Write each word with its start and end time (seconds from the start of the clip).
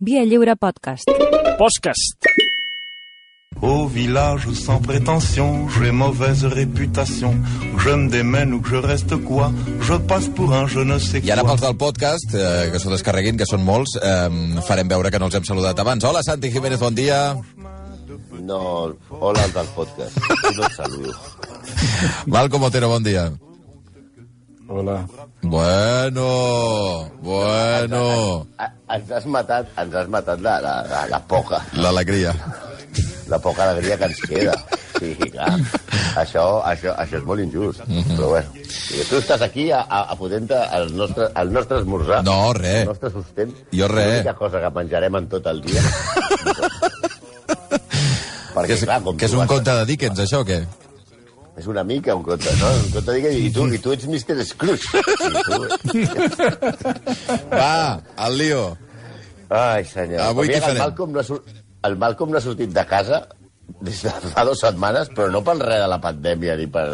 Via 0.00 0.24
Lliure 0.24 0.54
Podcast. 0.56 1.08
Podcast. 1.58 2.16
Au 3.60 3.86
village 3.88 4.48
sans 4.52 4.80
prétention, 4.80 5.68
j'ai 5.68 5.90
mauvaise 5.90 6.44
réputation. 6.44 7.34
Je 7.78 7.90
me 7.90 8.08
démène 8.08 8.52
ou 8.54 8.60
que 8.60 8.68
je 8.70 8.76
reste 8.76 9.16
quoi, 9.24 9.50
je 9.80 9.94
passe 9.94 10.28
pour 10.28 10.52
un 10.54 10.66
je 10.68 10.80
ne 10.80 10.98
sais 10.98 11.18
I 11.18 11.32
ara 11.32 11.42
quoi. 11.42 11.50
pels 11.56 11.60
del 11.66 11.76
podcast, 11.76 12.34
eh, 12.34 12.70
que 12.70 12.78
s'ho 12.78 12.90
descarreguin, 12.90 13.36
que 13.36 13.46
són 13.46 13.64
molts, 13.64 13.96
eh, 13.98 14.60
farem 14.68 14.88
veure 14.88 15.10
que 15.10 15.18
no 15.18 15.26
els 15.26 15.34
hem 15.34 15.44
saludat 15.44 15.78
abans. 15.82 16.04
Hola, 16.04 16.22
Santi 16.22 16.50
Jiménez, 16.54 16.78
bon 16.78 16.94
dia. 16.94 17.34
No, 18.38 18.94
hola 19.10 19.42
al 19.42 19.52
del 19.52 19.66
podcast. 19.74 20.16
No 20.56 20.64
et 20.64 20.72
saludo. 20.78 21.14
Malcom 22.26 22.62
Otero, 22.62 22.88
bon 22.88 23.02
dia. 23.02 23.32
Hola. 24.68 25.06
Bueno, 25.42 27.10
bueno. 27.22 28.46
Ens 28.88 29.10
has 29.10 29.26
matat, 29.26 29.68
ens 29.80 29.94
has 29.96 30.08
matat 30.12 30.40
la, 30.44 30.58
la, 30.60 30.74
la, 30.88 31.06
la 31.08 31.20
poca, 31.26 31.60
L'alegria. 31.76 32.34
la 33.28 33.38
poca 33.38 33.70
alegria 33.70 33.96
que 33.98 34.04
ens 34.10 34.20
queda. 34.28 34.54
Sí, 34.98 35.14
clar. 35.32 35.54
Això, 36.20 36.44
això, 36.68 36.92
això 37.00 37.16
és 37.20 37.24
molt 37.24 37.40
injust. 37.44 37.80
Però 38.10 38.28
bueno, 38.34 38.48
tu 39.08 39.20
estàs 39.20 39.44
aquí 39.46 39.70
a, 39.72 39.80
a, 39.88 40.02
a 40.12 40.16
potent 40.20 40.48
el 40.52 40.90
nostre, 40.96 41.28
el 41.36 41.52
nostre 41.52 41.78
esmorzar. 41.80 42.22
No, 42.26 42.52
res. 42.56 42.82
El 42.82 42.92
nostre 42.92 43.10
sostén. 43.14 43.54
Jo 43.72 43.88
res. 43.92 44.18
L'única 44.18 44.34
cosa 44.36 44.60
que 44.64 44.70
menjarem 44.80 45.16
en 45.22 45.28
tot 45.32 45.46
el 45.52 45.62
dia. 45.64 45.80
Perquè, 48.58 48.66
Que 48.66 48.74
és, 48.74 48.84
clar, 48.84 49.00
com 49.04 49.16
que 49.16 49.28
és 49.28 49.34
un 49.38 49.46
conte 49.46 49.70
de 49.80 49.84
Dickens, 49.86 50.18
això, 50.24 50.40
o 50.42 50.46
què? 50.48 50.56
És 51.58 51.66
una 51.66 51.82
mica 51.82 52.14
un 52.14 52.22
conte, 52.22 52.52
no? 52.60 52.68
Un 52.84 52.90
conte 52.94 53.14
de 53.16 53.32
i 53.34 53.48
tu, 53.54 53.66
i 53.74 53.80
tu 53.82 53.94
ets 53.94 54.06
Mr. 54.06 54.44
Scrooge. 54.46 55.02
Sí. 55.90 56.04
Va, 57.50 57.98
al 58.16 58.38
lío. 58.38 58.62
Ai, 59.48 59.82
senyor. 59.88 60.22
Avui 60.28 60.52
què 60.52 60.60
farem? 60.62 60.76
El 60.76 60.84
Malcolm, 60.84 61.16
no 61.16 61.24
ha, 61.24 61.40
el 61.88 61.98
Malcolm 61.98 62.32
no 62.34 62.38
ha 62.38 62.44
sortit 62.44 62.70
de 62.76 62.84
casa 62.86 63.24
des 63.84 63.98
de 64.02 64.10
fa 64.32 64.44
dues 64.46 64.62
setmanes, 64.64 65.10
però 65.14 65.28
no 65.32 65.42
per 65.44 65.54
res 65.60 65.82
de 65.82 65.88
la 65.90 65.98
pandèmia 66.02 66.54
ni, 66.58 66.66
per, 66.72 66.86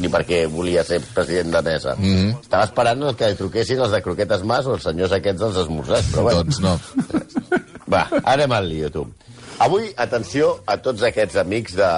ni 0.00 0.10
perquè 0.10 0.44
volia 0.50 0.84
ser 0.86 1.00
president 1.14 1.52
de 1.52 1.62
mesa. 1.66 1.94
Mm. 1.98 2.14
-hmm. 2.14 2.40
Estava 2.40 2.64
esperant 2.64 3.04
que 3.16 3.34
truquessin 3.34 3.80
els 3.80 3.92
de 3.92 4.02
Croquetes 4.02 4.42
Mas 4.42 4.66
o 4.66 4.74
els 4.74 4.82
senyors 4.82 5.12
aquests 5.12 5.40
dels 5.40 5.56
esmorzars, 5.64 6.06
però 6.12 6.22
bueno. 6.22 6.42
Doncs 6.42 6.60
no. 6.60 6.78
Va, 7.92 8.08
anem 8.24 8.52
al 8.52 8.68
lío, 8.68 8.90
tu. 8.90 9.06
Avui, 9.62 9.92
atenció 10.02 10.48
a 10.66 10.74
tots 10.82 11.04
aquests 11.06 11.36
amics 11.38 11.76
de, 11.78 11.90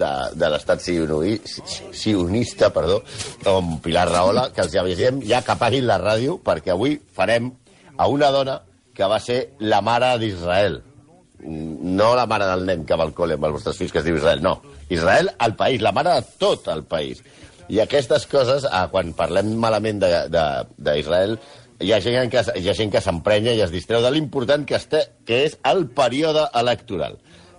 de, 0.00 0.08
de 0.34 0.48
l'estat 0.50 0.82
sionista, 0.82 2.70
perdó, 2.74 2.96
com 3.44 3.76
Pilar 3.84 4.08
Rahola, 4.10 4.48
que 4.54 4.64
els 4.64 4.74
avisem 4.80 5.20
ja 5.28 5.38
que 5.46 5.54
apaguin 5.54 5.86
la 5.86 6.00
ràdio, 6.02 6.40
perquè 6.42 6.74
avui 6.74 6.96
farem 7.14 7.52
a 7.96 8.08
una 8.10 8.32
dona 8.34 8.58
que 8.98 9.06
va 9.06 9.20
ser 9.22 9.54
la 9.60 9.78
mare 9.80 10.16
d'Israel. 10.18 10.80
No 11.38 12.14
la 12.18 12.26
mare 12.26 12.50
del 12.50 12.66
nen 12.66 12.82
que 12.84 12.98
va 12.98 13.06
al 13.06 13.14
col·le 13.14 13.38
amb 13.38 13.46
els 13.46 13.60
vostres 13.60 13.78
fills, 13.78 13.94
que 13.94 14.02
es 14.02 14.08
diu 14.08 14.18
Israel, 14.18 14.42
no. 14.42 14.56
Israel, 14.90 15.30
el 15.46 15.54
país, 15.54 15.84
la 15.84 15.94
mare 15.94 16.16
de 16.18 16.38
tot 16.42 16.66
el 16.74 16.82
país. 16.82 17.22
I 17.68 17.78
aquestes 17.84 18.26
coses, 18.26 18.66
eh, 18.66 18.84
quan 18.90 19.14
parlem 19.14 19.54
malament 19.60 20.02
d'Israel, 20.02 21.38
hi 21.80 21.92
ha 21.92 22.00
gent 22.02 22.30
que, 22.32 22.42
hi 22.58 22.68
ha 22.68 22.76
gent 22.76 22.92
que 22.94 23.02
s'emprenya 23.02 23.54
i 23.54 23.62
es 23.64 23.74
distreu 23.74 24.02
de 24.02 24.10
l'important 24.14 24.66
que, 24.66 24.78
este, 24.78 25.04
que 25.26 25.44
és 25.46 25.58
el 25.70 25.86
període 25.94 26.48
electoral. 26.58 27.18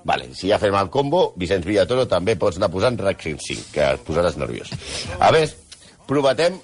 Vale, 0.10 0.30
si 0.36 0.50
ja 0.50 0.60
fem 0.60 0.76
el 0.80 0.90
combo, 0.92 1.34
Vicenç 1.40 1.68
Villatoro 1.68 2.06
també 2.10 2.38
pots 2.40 2.58
anar 2.60 2.72
posant 2.72 2.98
RAC 3.00 3.26
5, 3.26 3.70
que 3.74 3.88
et 3.96 4.04
posaràs 4.08 4.40
nerviós. 4.40 4.72
A 5.20 5.32
més, 5.36 5.56
prometem 6.08 6.60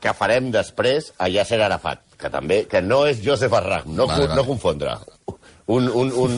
que 0.00 0.14
farem 0.16 0.50
després 0.54 1.12
a 1.18 1.28
Yasser 1.30 1.60
Arafat, 1.62 2.02
que 2.18 2.30
també, 2.32 2.64
que 2.70 2.82
no 2.82 3.04
és 3.08 3.22
Joseph 3.24 3.54
Arrach, 3.56 3.86
no, 3.86 4.08
vale, 4.08 4.26
vale. 4.26 4.38
no 4.38 4.46
confondre. 4.48 4.96
Un, 5.70 5.86
un, 5.86 6.10
un, 6.18 6.36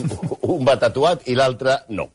un 0.53 0.65
va 0.67 0.75
tatuat 0.77 1.27
i 1.31 1.35
l'altre 1.37 1.79
no. 1.89 2.09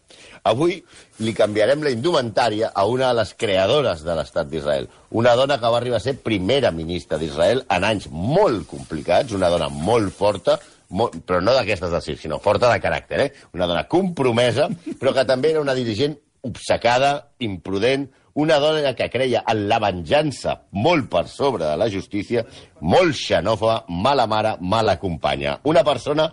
Avui 0.47 0.77
li 1.25 1.35
canviarem 1.35 1.83
la 1.83 1.91
indumentària 1.93 2.71
a 2.71 2.85
una 2.87 3.11
de 3.11 3.19
les 3.19 3.33
creadores 3.35 4.05
de 4.07 4.15
l'estat 4.15 4.49
d'Israel. 4.51 4.87
Una 5.19 5.35
dona 5.39 5.59
que 5.59 5.73
va 5.73 5.81
arribar 5.81 5.99
a 5.99 6.05
ser 6.05 6.19
primera 6.23 6.71
ministra 6.71 7.19
d'Israel 7.19 7.65
en 7.75 7.87
anys 7.89 8.07
molt 8.13 8.69
complicats, 8.71 9.35
una 9.35 9.51
dona 9.51 9.69
molt 9.73 10.15
forta, 10.15 10.59
molt, 10.89 11.19
però 11.27 11.43
no 11.43 11.57
d'aquestes 11.57 11.91
de 11.93 12.01
circ, 12.05 12.23
sinó 12.23 12.39
forta 12.45 12.71
de 12.73 12.79
caràcter, 12.81 13.21
eh? 13.27 13.33
Una 13.57 13.67
dona 13.67 13.89
compromesa, 13.91 14.71
però 15.01 15.13
que 15.17 15.27
també 15.29 15.53
era 15.53 15.65
una 15.65 15.77
dirigent 15.77 16.17
obcecada, 16.47 17.33
imprudent, 17.45 18.07
una 18.39 18.61
dona 18.63 18.95
que 18.95 19.09
creia 19.11 19.43
en 19.51 19.65
la 19.69 19.81
venjança 19.83 20.55
molt 20.79 21.09
per 21.11 21.25
sobre 21.27 21.67
de 21.67 21.75
la 21.81 21.89
justícia, 21.91 22.45
molt 22.81 23.17
xenòfoba, 23.19 23.81
mala 23.89 24.29
mare, 24.31 24.55
mala 24.61 24.95
companya. 25.03 25.57
Una 25.67 25.83
persona 25.83 26.29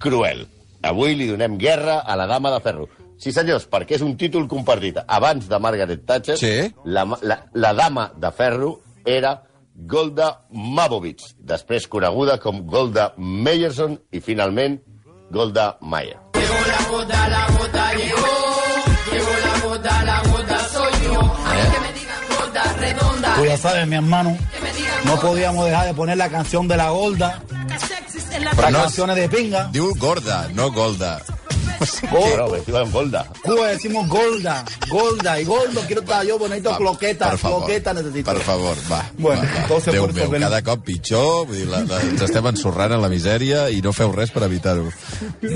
cruel. 0.00 0.46
Avui 0.82 1.14
li 1.14 1.28
donem 1.28 1.58
guerra 1.60 2.00
a 2.00 2.16
la 2.16 2.26
dama 2.26 2.50
de 2.54 2.60
ferro. 2.64 2.88
Sí, 3.20 3.34
senyors, 3.36 3.66
perquè 3.68 3.98
és 3.98 4.02
un 4.02 4.14
títol 4.16 4.46
compartit. 4.48 4.96
Abans 5.06 5.46
de 5.48 5.58
Margaret 5.60 6.06
Thatcher, 6.08 6.38
Sí. 6.40 6.72
la, 6.84 7.04
la, 7.20 7.42
la 7.52 7.74
dama 7.74 8.10
de 8.16 8.30
ferro 8.32 8.80
era 9.04 9.42
Golda 9.74 10.46
Mabovitz, 10.50 11.34
després 11.38 11.86
coneguda 11.88 12.38
com 12.40 12.64
Golda 12.66 13.12
Meyerson 13.18 13.98
i, 14.10 14.20
finalment, 14.20 14.80
Golda 15.30 15.76
Meir. 15.80 16.16
Pues 23.36 23.48
ya 23.50 23.56
sabes, 23.56 23.86
mi 23.86 23.96
hermano, 23.96 24.36
no 25.04 25.20
podíamos 25.20 25.64
dejar 25.64 25.86
de 25.86 25.94
poner 25.94 26.16
la 26.16 26.28
canción 26.28 26.68
de 26.68 26.76
la 26.76 26.90
Golda, 26.90 27.40
Però 28.56 28.70
no, 28.70 28.78
canciones 28.84 29.16
de 29.16 29.28
pinga. 29.28 29.68
diu 29.72 29.92
Gorda, 29.96 30.48
no 30.54 30.70
Golda. 30.72 31.20
Diuen 32.66 32.90
Golda. 32.92 33.24
Cuba 33.42 33.68
decimos 33.68 34.06
Golda, 34.06 34.64
Golda, 34.90 35.40
y 35.40 35.44
Goldo 35.44 35.80
quiero 35.86 36.02
estar 36.02 36.24
yo 36.26 36.38
bonito, 36.38 36.68
Va, 36.70 36.76
croqueta, 36.76 37.30
per 37.30 37.38
favor, 37.38 37.60
croqueta 37.64 37.94
necesito. 37.94 38.32
Per 38.34 38.42
favor, 38.42 38.76
va. 38.92 39.10
Bueno, 39.16 39.40
va, 39.42 39.60
va. 39.62 39.66
todo 39.66 39.80
se 39.80 39.90
Déu 39.92 40.06
meu, 40.12 40.28
por- 40.28 40.40
cada 40.40 40.60
cop 40.62 40.84
pitjor, 40.84 41.46
vull 41.46 41.56
dir, 41.56 41.66
la, 41.68 41.80
la, 41.88 42.00
ens 42.04 42.20
estem 42.26 42.46
ensorrant 42.52 42.92
en 42.92 43.00
la 43.00 43.08
misèria 43.08 43.70
i 43.72 43.80
no 43.80 43.94
feu 43.96 44.12
res 44.12 44.30
per 44.30 44.42
evitar-ho. 44.44 44.90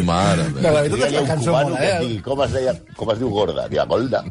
Mare 0.05 0.49
No, 0.49 0.61
la 0.63 0.71
meva. 0.71 0.81
veritat 0.81 1.05
és 1.05 1.11
que 1.11 1.15
la 1.19 1.21
un 1.21 1.29
cançó 1.35 1.53
mola, 1.53 1.77
et 1.85 1.93
eh? 1.93 1.99
digui 2.07 2.23
com 2.25 2.43
es, 2.47 2.53
deia, 2.57 2.75
com 2.97 3.13
es 3.13 3.19
diu 3.21 3.29
Gorda. 3.31 3.69
Diu 3.69 3.85
Golda. 3.87 4.25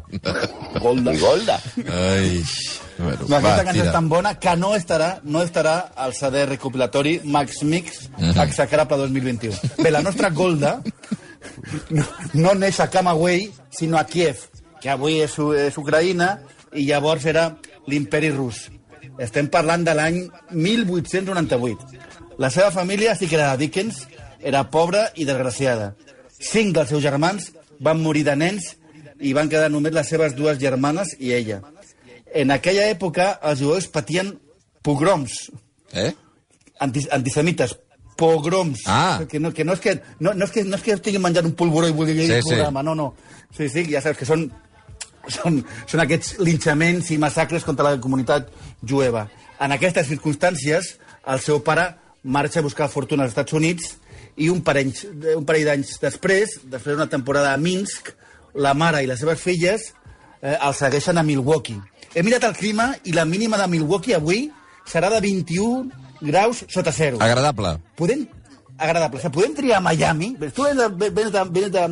Golda. 0.80 1.12
I 1.14 1.18
Golda. 1.22 1.60
Ai, 1.86 2.42
bueno, 2.98 3.26
No, 3.28 3.36
aquesta 3.36 3.56
va, 3.56 3.64
cançó 3.64 3.84
és 3.84 3.92
tan 3.92 4.08
bona 4.08 4.34
que 4.38 4.54
no 4.56 4.74
estarà, 4.76 5.08
no 5.24 5.42
estarà 5.42 5.74
al 5.96 6.14
CD 6.14 6.44
recopilatori 6.46 7.20
Max 7.24 7.62
Mix 7.62 8.08
Mhm. 8.18 8.38
Exacrable 8.40 8.96
2021. 8.96 9.56
Bé, 9.82 9.90
la 9.90 10.02
nostra 10.02 10.30
Golda 10.30 10.80
no, 11.90 12.04
no 12.34 12.54
neix 12.54 12.80
a 12.80 12.88
Camagüey, 12.90 13.50
sinó 13.70 13.98
a 13.98 14.04
Kiev, 14.06 14.36
que 14.80 14.90
avui 14.90 15.20
és, 15.24 15.34
és 15.38 15.76
Ucraïna, 15.78 16.38
i 16.74 16.86
llavors 16.86 17.24
era 17.26 17.56
l'imperi 17.86 18.30
rus. 18.30 18.70
Estem 19.18 19.48
parlant 19.48 19.84
de 19.84 19.94
l'any 19.94 20.22
1898. 20.50 21.86
La 22.38 22.50
seva 22.50 22.70
família 22.74 23.14
sí 23.14 23.28
que 23.28 23.36
era 23.38 23.52
de 23.52 23.66
Dickens, 23.66 24.06
era 24.42 24.64
pobra 24.70 25.10
i 25.14 25.24
desgraciada. 25.24 25.94
Cinc 26.40 26.74
dels 26.74 26.90
seus 26.90 27.02
germans 27.04 27.52
van 27.80 28.00
morir 28.02 28.24
de 28.26 28.34
nens 28.36 28.74
i 29.20 29.32
van 29.32 29.48
quedar 29.48 29.70
només 29.70 29.94
les 29.94 30.08
seves 30.10 30.34
dues 30.36 30.58
germanes 30.58 31.14
i 31.20 31.32
ella. 31.32 31.60
En 32.34 32.50
aquella 32.50 32.88
època 32.90 33.28
els 33.46 33.60
jueus 33.62 33.86
patien 33.88 34.34
pogroms, 34.84 35.50
Eh? 35.94 36.10
anti, 36.82 37.04
antisemites, 37.14 37.76
pogroms. 38.18 38.80
Ah. 38.86 39.20
Que 39.28 39.38
no, 39.38 39.52
que 39.54 39.64
no, 39.64 39.74
és 39.74 39.80
que, 39.80 39.94
no, 40.18 40.32
no, 40.34 40.44
és 40.44 40.50
que, 40.50 40.64
no 40.66 40.74
és 40.76 40.82
que 40.82 40.92
estiguin 40.96 41.22
menjant 41.22 41.46
un 41.46 41.54
polvoró 41.58 41.86
i 41.88 41.94
vulgui 41.94 42.14
dir 42.18 42.26
Sí, 42.26 42.32
sí, 42.34 42.42
sí. 42.42 42.54
programa, 42.56 42.82
no, 42.82 42.94
no. 42.98 43.14
Sí, 43.56 43.68
sí, 43.70 43.84
ja 43.92 44.00
saps 44.02 44.18
que 44.18 44.26
són, 44.26 44.48
són, 45.30 45.60
són 45.86 46.02
aquests 46.02 46.36
linxaments 46.42 47.10
i 47.14 47.18
massacres 47.22 47.64
contra 47.66 47.86
la 47.92 48.00
comunitat 48.02 48.50
jueva. 48.82 49.28
En 49.62 49.72
aquestes 49.72 50.08
circumstàncies, 50.10 50.96
el 51.30 51.40
seu 51.40 51.62
pare 51.62 51.92
marxa 52.24 52.58
a 52.60 52.66
buscar 52.66 52.88
fortuna 52.90 53.22
als 53.24 53.32
Estats 53.36 53.52
Units 53.54 53.94
i 54.36 54.48
un 54.50 54.62
parell, 54.66 54.90
un 55.36 55.44
parell 55.46 55.68
d'anys 55.70 55.98
després, 56.02 56.58
després 56.64 56.96
d'una 56.96 57.08
temporada 57.10 57.52
a 57.54 57.60
Minsk, 57.60 58.10
la 58.54 58.74
mare 58.74 59.02
i 59.04 59.06
les 59.06 59.18
seves 59.22 59.38
filles 59.40 59.92
eh, 60.42 60.56
el 60.58 60.74
segueixen 60.74 61.18
a 61.18 61.22
Milwaukee. 61.22 61.78
He 62.14 62.22
mirat 62.22 62.44
el 62.46 62.54
clima 62.54 62.92
i 63.04 63.12
la 63.12 63.24
mínima 63.26 63.58
de 63.58 63.66
Milwaukee 63.68 64.14
avui 64.14 64.46
serà 64.86 65.10
de 65.10 65.20
21 65.24 65.90
graus 66.22 66.64
sota 66.68 66.92
zero. 66.92 67.18
Agradable. 67.20 67.76
Podem... 67.98 68.26
Agradable. 68.78 69.18
O 69.18 69.22
sigui, 69.22 69.34
podem 69.34 69.54
triar 69.54 69.80
Miami. 69.82 70.34
Tu 70.38 70.62
vens 70.62 70.78
de, 70.78 71.10
vens 71.10 71.30
de, 71.34 71.42
vens 71.50 71.72
de, 71.74 71.84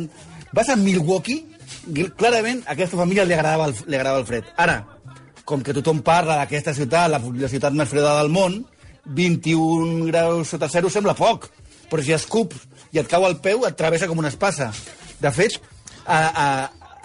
vas 0.53 0.69
a 0.69 0.75
Milwaukee, 0.75 1.45
i 1.91 2.05
clarament 2.15 2.61
a 2.65 2.73
aquesta 2.75 2.99
família 2.99 3.25
li 3.27 3.35
agradava 3.35 3.67
el, 3.69 3.75
li 3.87 3.97
agradava 3.97 4.21
el 4.21 4.27
fred. 4.29 4.51
Ara, 4.59 4.77
com 5.43 5.63
que 5.63 5.75
tothom 5.75 5.99
parla 6.05 6.37
d'aquesta 6.39 6.75
ciutat, 6.75 7.09
la, 7.11 7.19
la 7.19 7.51
ciutat 7.51 7.75
més 7.75 7.89
freda 7.91 8.15
del 8.21 8.31
món, 8.31 8.61
21 9.03 10.07
graus 10.07 10.53
sota 10.53 10.69
zero 10.71 10.91
sembla 10.91 11.15
poc, 11.17 11.49
però 11.91 12.03
si 12.03 12.15
escups 12.15 12.63
i 12.93 13.01
et 13.01 13.09
cau 13.11 13.25
al 13.27 13.39
peu, 13.43 13.65
et 13.67 13.75
travessa 13.75 14.07
com 14.07 14.21
una 14.21 14.31
espasa. 14.31 14.69
De 15.19 15.31
fet, 15.35 15.57
a, 16.05 16.19
a, 16.19 16.47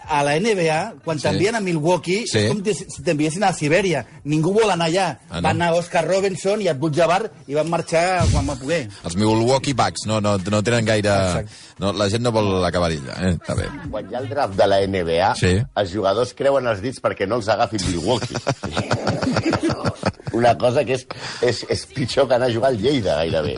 a 0.09 0.23
la 0.25 0.35
NBA, 0.41 0.95
quan 1.05 1.19
Sí. 1.19 1.25
t'envien 1.29 1.55
a 1.57 1.61
Milwaukee, 1.61 2.25
Sí. 2.27 2.39
és 2.39 2.49
com 2.49 2.63
si 2.65 3.03
t'enviessin 3.05 3.45
a 3.45 3.53
Sibèria. 3.53 4.05
Ningú 4.25 4.53
vol 4.55 4.71
anar 4.71 4.87
allà. 4.89 5.19
Ah, 5.29 5.37
no? 5.37 5.43
Va 5.43 5.51
anar 5.51 5.73
Oscar 5.75 6.07
Robinson 6.07 6.63
i 6.63 6.69
Abdul 6.69 6.93
Jabbar 6.95 7.31
i 7.47 7.55
van 7.55 7.69
marxar 7.69 8.25
quan 8.33 8.47
va 8.49 8.55
poder. 8.57 8.89
Els 9.05 9.17
Milwaukee 9.17 9.75
Bucks 9.75 10.07
no, 10.07 10.21
no, 10.21 10.37
no 10.39 10.63
tenen 10.63 10.85
gaire... 10.85 11.09
Exacte. 11.09 11.51
No, 11.79 11.93
la 11.93 12.09
gent 12.11 12.23
no 12.25 12.33
vol 12.33 12.65
acabar 12.65 12.91
allà, 12.91 13.15
eh? 13.23 13.35
Està 13.37 13.55
bé. 13.55 13.69
Quan 13.91 14.09
hi 14.11 14.15
ha 14.17 14.19
el 14.19 14.29
draft 14.29 14.55
de 14.59 14.67
la 14.67 14.81
NBA, 14.83 15.35
Sí. 15.39 15.53
els 15.77 15.93
jugadors 15.93 16.35
creuen 16.35 16.67
els 16.67 16.81
dits 16.83 17.01
perquè 17.01 17.29
no 17.29 17.37
els 17.37 17.49
agafi 17.49 17.77
Milwaukee. 17.87 18.35
Una 20.33 20.57
cosa 20.59 20.85
que 20.85 20.95
és, 20.95 21.07
és, 21.43 21.65
és 21.69 21.87
pitjor 21.95 22.29
que 22.29 22.35
anar 22.35 22.49
a 22.49 22.53
jugar 22.53 22.71
al 22.71 22.79
Lleida, 22.81 23.17
gairebé. 23.23 23.57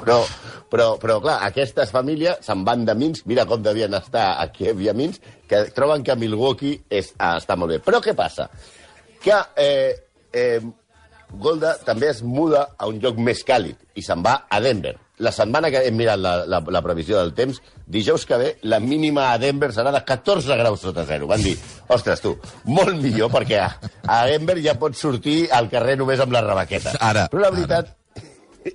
Però, 0.00 0.22
però, 0.70 0.88
però 1.00 1.18
clar, 1.24 1.38
aquestes 1.46 1.92
famílies 1.94 2.42
se'n 2.46 2.64
van 2.66 2.84
de 2.88 2.94
Minsk, 2.98 3.26
mira 3.30 3.46
com 3.48 3.62
devien 3.64 3.94
estar 3.98 4.30
a 4.40 4.48
Kiev 4.52 4.82
i 4.84 4.90
a 4.90 4.96
Minsk, 4.96 5.24
que 5.48 5.64
troben 5.76 6.04
que 6.04 6.16
Milwaukee 6.16 6.82
és, 6.90 7.14
ah, 7.16 7.36
està 7.40 7.56
molt 7.56 7.74
bé. 7.74 7.80
Però 7.84 8.02
què 8.04 8.14
passa? 8.16 8.48
Que 9.24 9.40
eh, 9.58 9.96
eh, 10.32 10.60
Golda 11.28 11.74
també 11.84 12.08
es 12.12 12.22
muda 12.22 12.68
a 12.78 12.88
un 12.88 13.00
lloc 13.02 13.18
més 13.20 13.42
càlid 13.44 13.76
i 13.98 14.04
se'n 14.04 14.24
va 14.24 14.42
a 14.48 14.60
Denver. 14.64 14.94
La 15.18 15.32
setmana 15.34 15.68
que 15.74 15.80
hem 15.84 15.96
mirat 15.98 16.20
la, 16.22 16.34
la, 16.46 16.60
la 16.62 16.82
previsió 16.84 17.18
del 17.18 17.32
temps, 17.34 17.58
dijous 17.90 18.24
que 18.24 18.38
ve, 18.38 18.50
la 18.70 18.78
mínima 18.80 19.32
a 19.32 19.38
Denver 19.42 19.72
serà 19.74 19.90
de 19.92 20.04
14 20.06 20.56
graus 20.60 20.84
sota 20.86 21.04
zero. 21.08 21.26
Van 21.26 21.42
dir, 21.42 21.56
ostres, 21.90 22.22
tu, 22.22 22.36
molt 22.70 22.94
millor, 23.02 23.32
perquè 23.34 23.58
a, 23.64 23.68
a 24.06 24.20
Denver 24.30 24.60
ja 24.62 24.78
pots 24.78 25.02
sortir 25.02 25.40
al 25.52 25.68
carrer 25.72 25.98
només 25.98 26.22
amb 26.22 26.36
la 26.36 26.44
rebaqueta. 26.46 26.94
Ara, 27.02 27.26
Però 27.32 27.42
la 27.42 27.52
veritat 27.56 27.96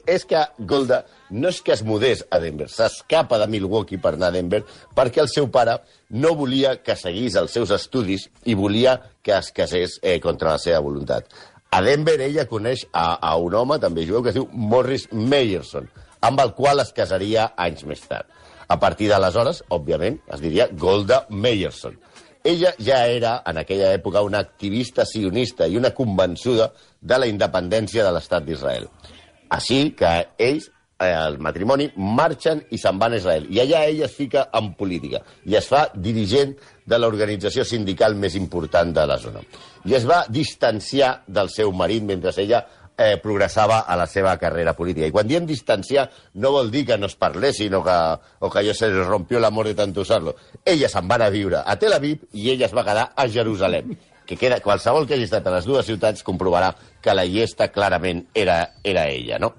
és 0.09 0.25
que 0.27 0.43
Golda 0.59 1.03
no 1.33 1.49
és 1.49 1.61
que 1.65 1.73
es 1.73 1.81
mudés 1.83 2.21
a 2.29 2.39
Denver, 2.39 2.69
s'escapa 2.69 3.39
de 3.41 3.47
Milwaukee 3.49 3.97
per 4.01 4.13
anar 4.13 4.29
a 4.29 4.35
Denver 4.37 4.61
perquè 4.95 5.23
el 5.23 5.31
seu 5.31 5.49
pare 5.51 5.79
no 6.13 6.35
volia 6.37 6.75
que 6.85 6.95
seguís 6.99 7.35
els 7.39 7.55
seus 7.57 7.73
estudis 7.73 8.27
i 8.45 8.53
volia 8.55 8.99
que 9.25 9.33
es 9.35 9.49
casés 9.55 9.97
eh, 10.01 10.19
contra 10.21 10.53
la 10.53 10.61
seva 10.61 10.83
voluntat. 10.85 11.27
A 11.73 11.81
Denver 11.81 12.19
ella 12.21 12.45
coneix 12.45 12.85
a, 12.93 13.15
a 13.17 13.33
un 13.41 13.55
home, 13.57 13.79
també 13.81 14.05
jueu, 14.05 14.21
que 14.21 14.29
es 14.29 14.37
diu 14.37 14.45
Morris 14.53 15.07
Meyerson, 15.09 15.87
amb 16.21 16.41
el 16.43 16.53
qual 16.53 16.83
es 16.83 16.93
casaria 16.93 17.49
anys 17.57 17.81
més 17.89 18.03
tard. 18.05 18.29
A 18.69 18.77
partir 18.79 19.09
d'aleshores, 19.09 19.63
òbviament, 19.73 20.19
es 20.29 20.43
diria 20.43 20.69
Golda 20.69 21.23
Meyerson. 21.29 21.97
Ella 22.43 22.73
ja 22.77 22.99
era, 23.07 23.37
en 23.47 23.57
aquella 23.57 23.89
època, 23.95 24.21
una 24.21 24.43
activista 24.43 25.05
sionista 25.07 25.65
i 25.65 25.77
una 25.79 25.93
convençuda 25.95 26.69
de 27.01 27.17
la 27.17 27.29
independència 27.31 28.05
de 28.05 28.13
l'Estat 28.13 28.45
d'Israel. 28.45 28.85
Així 29.57 29.93
que 29.97 30.11
ells, 30.37 30.69
el 31.07 31.39
matrimoni, 31.43 31.89
marxen 31.95 32.63
i 32.71 32.79
se'n 32.81 32.99
van 32.99 33.13
a 33.15 33.19
Israel. 33.21 33.47
I 33.49 33.61
allà 33.63 33.83
ella 33.89 34.05
es 34.07 34.15
fica 34.15 34.47
en 34.53 34.73
política 34.79 35.23
i 35.45 35.57
es 35.59 35.67
fa 35.69 35.87
dirigent 35.95 36.55
de 36.85 36.99
l'organització 36.99 37.65
sindical 37.67 38.15
més 38.19 38.37
important 38.39 38.93
de 38.95 39.05
la 39.07 39.17
zona. 39.17 39.43
I 39.85 39.97
es 39.99 40.07
va 40.07 40.23
distanciar 40.29 41.23
del 41.27 41.51
seu 41.51 41.71
marit 41.71 42.03
mentre 42.07 42.33
ella 42.43 42.63
eh, 42.97 43.17
progressava 43.21 43.81
a 43.87 43.97
la 43.97 44.07
seva 44.07 44.37
carrera 44.37 44.73
política. 44.77 45.07
I 45.07 45.15
quan 45.15 45.27
diem 45.27 45.47
distanciar 45.49 46.09
no 46.35 46.53
vol 46.55 46.71
dir 46.71 46.85
que 46.87 46.97
no 46.97 47.09
es 47.11 47.17
parlessin 47.19 47.75
o 47.75 47.83
que, 47.83 47.99
o 48.39 48.49
que 48.49 48.63
allò 48.63 48.73
se 48.73 48.89
les 48.91 49.07
rompió 49.07 49.39
l'amor 49.39 49.69
de 49.71 49.75
tant 49.75 49.95
usar-lo. 49.97 50.35
Ella 50.65 50.89
se'n 50.89 51.09
va 51.09 51.19
a 51.23 51.29
viure 51.33 51.63
a 51.65 51.77
Tel 51.79 51.93
Aviv 51.93 52.27
i 52.33 52.49
ella 52.51 52.67
es 52.67 52.75
va 52.75 52.85
quedar 52.85 53.11
a 53.15 53.27
Jerusalem 53.27 53.95
que 54.25 54.37
queda, 54.37 54.61
qualsevol 54.63 55.07
que 55.07 55.17
hagi 55.17 55.27
estat 55.27 55.47
a 55.47 55.55
les 55.57 55.65
dues 55.67 55.85
ciutats 55.85 56.23
comprovarà 56.23 56.71
que 57.03 57.15
la 57.15 57.25
llesta 57.27 57.69
clarament 57.73 58.23
era, 58.33 58.57
era 58.83 59.07
ella, 59.11 59.39
no? 59.39 59.53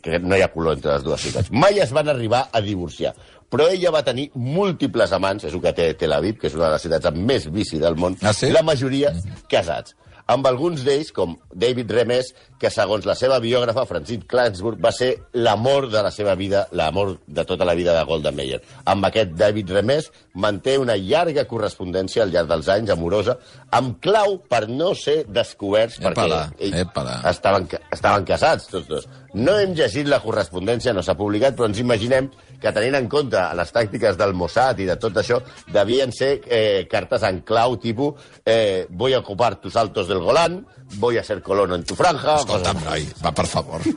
Que, 0.00 0.18
no 0.22 0.36
hi 0.36 0.42
ha 0.42 0.48
color 0.54 0.78
entre 0.78 0.94
les 0.94 1.04
dues 1.04 1.20
ciutats. 1.20 1.50
Mai 1.52 1.78
es 1.84 1.92
van 1.92 2.08
arribar 2.08 2.46
a 2.52 2.60
divorciar, 2.64 3.12
però 3.50 3.68
ella 3.70 3.90
va 3.94 4.02
tenir 4.06 4.30
múltiples 4.34 5.12
amants, 5.12 5.44
és 5.44 5.52
el 5.54 5.60
que 5.62 5.72
té 5.76 5.90
Tel 5.94 6.12
Aviv, 6.16 6.38
que 6.40 6.48
és 6.48 6.54
una 6.56 6.70
de 6.70 6.78
les 6.78 6.82
ciutats 6.88 7.06
amb 7.12 7.18
més 7.28 7.50
bici 7.52 7.78
del 7.82 7.94
món, 8.00 8.16
Ah, 8.22 8.32
sí? 8.32 8.50
la 8.50 8.62
majoria 8.62 9.12
casats 9.50 9.94
amb 10.28 10.42
alguns 10.48 10.80
d'ells, 10.82 11.12
com 11.14 11.36
David 11.54 11.88
Remes, 11.94 12.32
que 12.58 12.66
segons 12.74 13.04
la 13.06 13.14
seva 13.14 13.36
biògrafa, 13.38 13.84
Francine 13.86 14.24
Clansburg, 14.26 14.80
va 14.82 14.90
ser 14.90 15.12
l'amor 15.38 15.86
de 15.92 16.00
la 16.02 16.10
seva 16.10 16.34
vida, 16.34 16.64
l'amor 16.72 17.20
de 17.28 17.44
tota 17.46 17.64
la 17.64 17.76
vida 17.78 17.94
de 17.94 18.02
Golda 18.08 18.32
Meir. 18.34 18.58
Amb 18.90 19.06
aquest 19.06 19.36
David 19.38 19.70
Remes 19.70 20.08
manté 20.34 20.78
una 20.82 20.96
llarga 20.98 21.44
correspondència 21.46 22.24
al 22.24 22.32
llarg 22.34 22.48
dels 22.50 22.66
anys, 22.74 22.90
amorosa, 22.90 23.36
amb 23.70 24.00
clau 24.02 24.40
per 24.50 24.64
no 24.68 24.96
ser 24.98 25.20
descoberts, 25.28 26.00
perquè 26.02 26.26
ells 26.58 26.80
epala. 26.88 27.20
estaven, 27.30 27.68
estaven 27.94 28.24
casats, 28.26 28.66
tots 28.66 28.88
dos. 28.90 29.06
No 29.36 29.52
hem 29.60 29.74
llegit 29.76 30.08
la 30.08 30.18
correspondència, 30.24 30.94
no 30.96 31.02
s'ha 31.04 31.14
publicat, 31.18 31.54
però 31.58 31.66
ens 31.68 31.80
imaginem 31.82 32.30
que 32.62 32.72
tenint 32.72 32.94
en 32.96 33.08
compte 33.12 33.40
les 33.58 33.72
tàctiques 33.74 34.16
del 34.16 34.32
Mossad 34.32 34.80
i 34.80 34.86
de 34.88 34.96
tot 35.00 35.18
això, 35.20 35.42
devien 35.74 36.12
ser 36.16 36.38
eh, 36.46 36.86
cartes 36.90 37.22
en 37.28 37.42
clau 37.44 37.76
tipus 37.82 38.14
eh, 38.46 38.86
voy 38.88 39.12
a 39.12 39.18
ocupar 39.20 39.56
tus 39.60 39.76
altos 39.76 40.08
del 40.08 40.20
Golán, 40.24 40.62
voy 40.96 41.18
a 41.18 41.24
ser 41.24 41.42
colono 41.42 41.74
en 41.76 41.84
tu 41.84 41.94
franja... 41.94 42.38
Escolta'm, 42.40 42.80
noi, 42.86 43.04
va, 43.24 43.32
per 43.36 43.46
favor. 43.46 43.84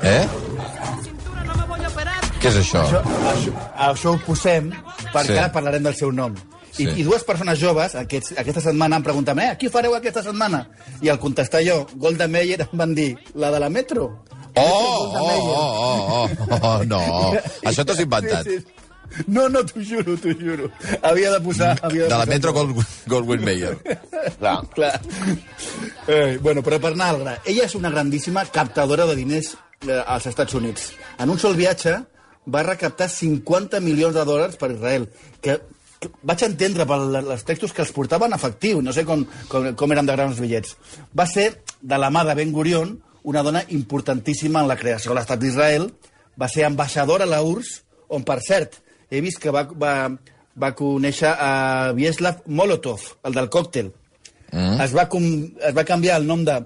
Eh? 0.00 0.24
Què 2.40 2.48
és 2.48 2.56
això? 2.56 2.80
Això, 2.86 3.00
això, 3.34 3.52
això 3.90 4.14
ho 4.14 4.20
posem 4.24 4.70
perquè 5.12 5.34
Sí. 5.34 5.36
ara 5.36 5.50
parlarem 5.52 5.84
del 5.84 5.94
seu 5.98 6.08
nom. 6.10 6.32
I, 6.78 6.84
Sí. 6.86 6.88
I 7.02 7.04
dues 7.04 7.24
persones 7.26 7.58
joves 7.58 7.94
aquests, 7.98 8.34
aquesta 8.38 8.60
setmana 8.62 8.96
em 9.00 9.02
pregunten 9.06 9.38
eh, 9.42 9.56
qui 9.58 9.68
fareu 9.68 9.94
aquesta 9.96 10.22
setmana? 10.22 10.66
I 11.02 11.10
al 11.10 11.18
contestar 11.18 11.64
jo, 11.66 11.86
Golda 11.96 12.28
Meir, 12.28 12.60
em 12.68 12.76
van 12.78 12.94
dir 12.94 13.16
la 13.34 13.50
de 13.50 13.60
la 13.60 13.70
Metro. 13.70 14.10
Oh, 14.56 14.62
oh, 14.62 15.10
oh, 15.16 15.50
oh, 15.54 16.30
oh, 16.50 16.58
oh, 16.62 16.84
no. 16.84 17.00
Això 17.68 17.84
t'ho 17.84 17.94
has 17.94 18.00
inventat. 18.02 18.46
Sí, 18.46 18.58
sí. 18.60 18.86
No, 19.26 19.48
no, 19.48 19.64
t'ho 19.66 19.82
juro, 19.82 20.14
t'ho 20.22 20.32
juro. 20.38 20.68
Havia 21.02 21.32
de 21.34 21.40
posar... 21.42 21.72
Havia 21.82 22.04
De 22.04 22.10
la 22.14 22.20
posar 22.24 22.28
Metro. 22.28 22.52
Gold, 22.54 22.78
Goldwyn 23.10 23.42
Mayer. 23.44 23.74
Clar. 24.38 24.60
Clar. 24.76 25.00
Eh, 26.06 26.38
bueno, 26.40 26.62
però 26.62 26.78
per 26.82 26.92
anar 26.94 27.10
al 27.14 27.20
gra. 27.24 27.34
Ella 27.44 27.66
és 27.66 27.74
una 27.78 27.90
grandíssima 27.90 28.44
captadora 28.54 29.06
de 29.10 29.16
diners 29.18 29.56
eh, 29.86 29.98
als 30.06 30.26
Estats 30.30 30.54
Units. 30.54 30.92
En 31.18 31.30
un 31.30 31.38
sol 31.42 31.58
viatge 31.58 31.96
va 32.50 32.62
recaptar 32.66 33.10
50 33.10 33.80
milions 33.84 34.14
de 34.14 34.24
dòlars 34.24 34.56
per 34.60 34.70
Israel, 34.76 35.08
que 35.42 35.58
vaig 36.22 36.42
entendre 36.46 36.86
per 36.88 36.96
els 37.20 37.44
textos 37.44 37.72
que 37.76 37.82
els 37.84 37.92
portaven 37.92 38.32
efectiu, 38.32 38.80
no 38.82 38.92
sé 38.96 39.04
com, 39.04 39.26
com, 39.48 39.70
com 39.76 39.92
eren 39.92 40.06
de 40.08 40.16
grans 40.16 40.40
bitllets. 40.40 40.76
Va 41.16 41.26
ser, 41.28 41.50
de 41.80 41.98
la 42.00 42.08
mà 42.10 42.24
de 42.24 42.34
Ben 42.38 42.52
Gurion, 42.52 42.94
una 43.28 43.42
dona 43.44 43.60
importantíssima 43.68 44.62
en 44.62 44.68
la 44.70 44.78
creació 44.80 45.12
de 45.12 45.18
l'Estat 45.18 45.40
d'Israel, 45.42 45.90
va 46.40 46.48
ser 46.48 46.64
ambaixadora 46.64 47.26
a 47.28 47.30
la 47.30 47.42
URSS, 47.44 47.82
on, 48.16 48.24
per 48.24 48.38
cert, 48.40 48.78
he 49.10 49.20
vist 49.20 49.38
que 49.42 49.52
va, 49.52 49.66
va, 49.76 49.94
va 50.56 50.72
conèixer 50.78 51.34
a 51.36 51.92
Vieslav 51.96 52.40
Molotov, 52.46 53.04
el 53.28 53.36
del 53.36 53.50
còctel. 53.52 53.92
Mm. 54.52 54.80
Es, 54.82 54.94
va 54.96 55.04
com, 55.12 55.26
es 55.60 55.76
va 55.76 55.84
canviar 55.86 56.16
el 56.18 56.26
nom 56.26 56.40
de 56.48 56.56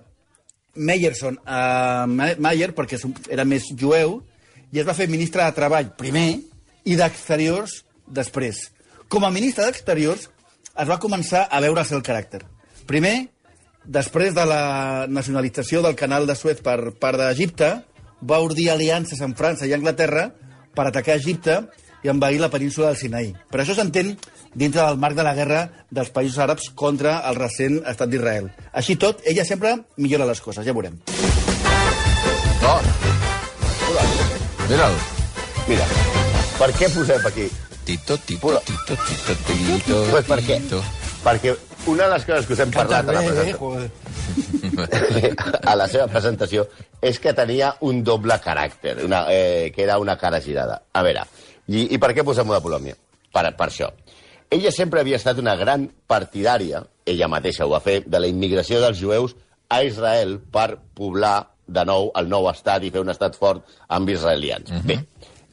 Meyerson 0.75 1.37
a 1.47 2.07
Ma- 2.09 2.35
Mayer 2.39 2.73
perquè 2.75 2.99
era 3.31 3.45
més 3.47 3.67
jueu 3.79 4.17
i 4.75 4.81
es 4.83 4.87
va 4.89 4.95
fer 4.97 5.07
ministre 5.11 5.45
de 5.45 5.55
Treball 5.55 5.91
primer 5.99 6.41
i 6.85 6.97
d'Exteriors 6.99 7.83
després. 8.07 8.71
Com 9.09 9.25
a 9.25 9.31
ministre 9.31 9.67
d'Exteriors 9.67 10.29
es 10.75 10.89
va 10.91 11.01
començar 11.01 11.47
a 11.51 11.61
veure's 11.63 11.93
el 11.95 12.03
caràcter. 12.03 12.43
Primer, 12.89 13.31
després 13.85 14.35
de 14.35 14.45
la 14.49 15.07
nacionalització 15.09 15.83
del 15.85 15.97
canal 15.97 16.27
de 16.27 16.37
Suez 16.37 16.61
per 16.65 16.95
part 17.01 17.21
d'Egipte, 17.21 17.71
va 18.25 18.41
ordir 18.41 18.71
aliances 18.73 19.21
amb 19.23 19.37
França 19.37 19.69
i 19.69 19.75
Anglaterra 19.77 20.31
per 20.75 20.89
atacar 20.89 21.19
Egipte 21.21 21.61
i 22.05 22.11
envair 22.13 22.41
la 22.41 22.51
península 22.53 22.91
del 22.91 22.99
Sinaí. 23.01 23.33
Per 23.51 23.61
això 23.63 23.77
s'entén 23.77 24.15
dintre 24.55 24.83
del 24.83 25.01
marc 25.01 25.17
de 25.17 25.25
la 25.25 25.35
guerra 25.37 25.61
dels 25.91 26.13
països 26.15 26.39
àrabs 26.43 26.71
contra 26.75 27.19
el 27.29 27.39
recent 27.41 27.81
estat 27.89 28.13
d'Israel. 28.13 28.51
Així 28.73 28.97
tot, 29.01 29.23
ella 29.25 29.45
sempre 29.45 29.77
millora 29.97 30.29
les 30.29 30.41
coses, 30.45 30.65
ja 30.67 30.77
veurem. 30.77 31.01
Oh. 32.65 32.81
Mira'l. 34.69 34.97
Mira, 35.69 35.87
per 36.59 36.71
què 36.77 36.89
posem 36.93 37.29
aquí? 37.29 37.49
Tito, 37.85 38.17
tito, 38.17 38.49
tito, 38.65 38.97
tito, 39.05 39.35
tito, 39.47 40.07
Pues 40.11 40.25
per 40.25 40.41
què? 40.41 40.57
tito. 40.63 40.81
Perquè 41.25 41.53
una 41.93 42.07
de 42.07 42.15
les 42.15 42.25
coses 42.25 42.47
que 42.47 42.57
us 42.57 42.63
hem 42.65 42.73
parlat 42.73 43.09
a 43.09 43.13
la, 43.13 43.21
presenta... 43.21 43.59
joder. 43.59 43.91
a 45.71 45.75
la 45.77 45.87
seva 45.93 46.07
presentació 46.09 46.65
és 47.05 47.21
que 47.21 47.35
tenia 47.37 47.75
un 47.85 48.01
doble 48.05 48.39
caràcter, 48.41 48.97
una, 49.05 49.27
eh, 49.29 49.71
que 49.75 49.85
era 49.85 49.99
una 50.01 50.17
cara 50.17 50.41
girada. 50.41 50.81
A 50.93 51.05
veure, 51.05 51.27
i, 51.69 51.91
i 51.93 52.01
per 52.01 52.15
què 52.17 52.25
posem-ho 52.25 52.57
de 52.57 52.63
Polònia? 52.65 52.97
Per, 53.35 53.45
per 53.53 53.69
això. 53.69 53.91
Ella 54.53 54.73
sempre 54.73 55.05
havia 55.05 55.21
estat 55.21 55.41
una 55.43 55.57
gran 55.61 55.89
partidària, 56.09 56.85
ella 57.05 57.29
mateixa 57.29 57.67
ho 57.67 57.73
va 57.73 57.83
fer, 57.85 58.01
de 58.07 58.21
la 58.21 58.31
immigració 58.31 58.81
dels 58.81 59.01
jueus 59.01 59.37
a 59.69 59.83
Israel 59.85 60.39
per 60.53 60.71
poblar 60.97 61.51
de 61.67 61.85
nou 61.89 62.11
el 62.17 62.29
nou 62.29 62.49
estat 62.49 62.85
i 62.85 62.93
fer 62.93 63.05
un 63.05 63.13
estat 63.13 63.37
fort 63.37 63.65
amb 63.93 64.09
israelians. 64.13 64.73
Bé, 64.85 65.01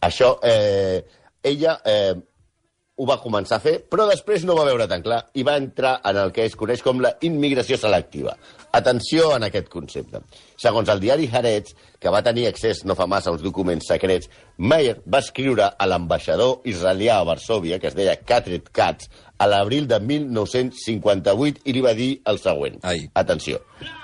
això, 0.03 0.37
eh, 0.43 1.03
ella 1.43 1.79
eh, 1.85 2.15
ho 3.01 3.05
va 3.09 3.17
començar 3.17 3.57
a 3.57 3.63
fer, 3.63 3.79
però 3.89 4.05
després 4.09 4.43
no 4.45 4.53
va 4.57 4.65
veure 4.67 4.85
tan 4.89 5.01
clar 5.01 5.23
i 5.33 5.41
va 5.47 5.55
entrar 5.57 5.95
en 6.05 6.19
el 6.21 6.33
que 6.35 6.43
es 6.45 6.57
coneix 6.59 6.83
com 6.85 6.99
la 7.01 7.15
immigració 7.25 7.77
selectiva. 7.81 8.35
Atenció 8.77 9.31
en 9.35 9.47
aquest 9.47 9.71
concepte. 9.73 10.21
Segons 10.59 10.91
el 10.93 11.01
diari 11.01 11.25
Haaretz, 11.31 11.73
que 12.01 12.13
va 12.13 12.21
tenir 12.21 12.45
accés 12.49 12.83
no 12.85 12.95
fa 12.99 13.07
massa 13.09 13.31
a 13.31 13.33
uns 13.33 13.41
documents 13.41 13.89
secrets, 13.89 14.29
Meyer 14.57 14.99
va 15.07 15.23
escriure 15.25 15.71
a 15.71 15.87
l'ambaixador 15.89 16.67
israelià 16.69 17.17
a 17.17 17.25
Varsovia, 17.25 17.79
que 17.81 17.89
es 17.89 17.97
deia 17.97 18.19
Katrit 18.21 18.69
Katz, 18.69 19.09
a 19.41 19.47
l'abril 19.49 19.87
de 19.89 19.97
1958 19.99 21.65
i 21.65 21.73
li 21.73 21.81
va 21.81 21.95
dir 21.97 22.11
el 22.29 22.37
següent. 22.37 22.77
Ai. 22.85 23.07
Atenció. 23.17 23.63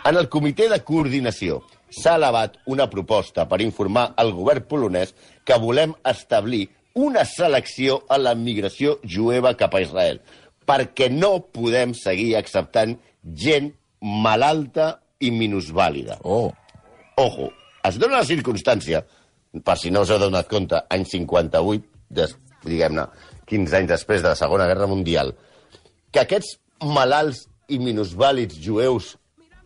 En 0.10 0.18
el 0.18 0.32
comitè 0.34 0.72
de 0.72 0.82
coordinació 0.82 1.62
s'ha 1.94 2.16
elevat 2.18 2.58
una 2.66 2.90
proposta 2.90 3.46
per 3.48 3.62
informar 3.62 4.10
al 4.18 4.34
govern 4.34 4.66
polonès 4.68 5.14
que 5.46 5.60
volem 5.62 5.94
establir 6.10 6.66
una 6.98 7.24
selecció 7.30 8.02
a 8.10 8.18
la 8.18 8.34
migració 8.36 8.98
jueva 9.06 9.54
cap 9.58 9.76
a 9.78 9.84
Israel, 9.84 10.22
perquè 10.68 11.12
no 11.14 11.38
podem 11.54 11.94
seguir 11.96 12.34
acceptant 12.40 12.98
gent 13.22 13.72
malalta 14.02 14.98
i 15.22 15.32
minusvàlida. 15.34 16.20
Oh, 16.24 16.52
Ojo, 17.18 17.48
es 17.82 17.96
dona 17.98 18.20
la 18.20 18.28
circumstància, 18.30 19.00
per 19.66 19.74
si 19.82 19.90
no 19.90 20.04
us 20.06 20.12
heu 20.14 20.20
donat 20.22 20.46
compte, 20.52 20.78
any 20.94 21.06
58, 21.10 21.88
des, 22.14 22.36
diguem-ne, 22.62 23.08
15 23.50 23.78
anys 23.80 23.90
després 23.90 24.22
de 24.22 24.30
la 24.30 24.38
Segona 24.38 24.68
Guerra 24.70 24.86
Mundial, 24.92 25.32
que 26.14 26.22
aquests 26.22 26.60
malalts 26.86 27.48
i 27.74 27.80
minusvàlids 27.82 28.60
jueus 28.62 29.16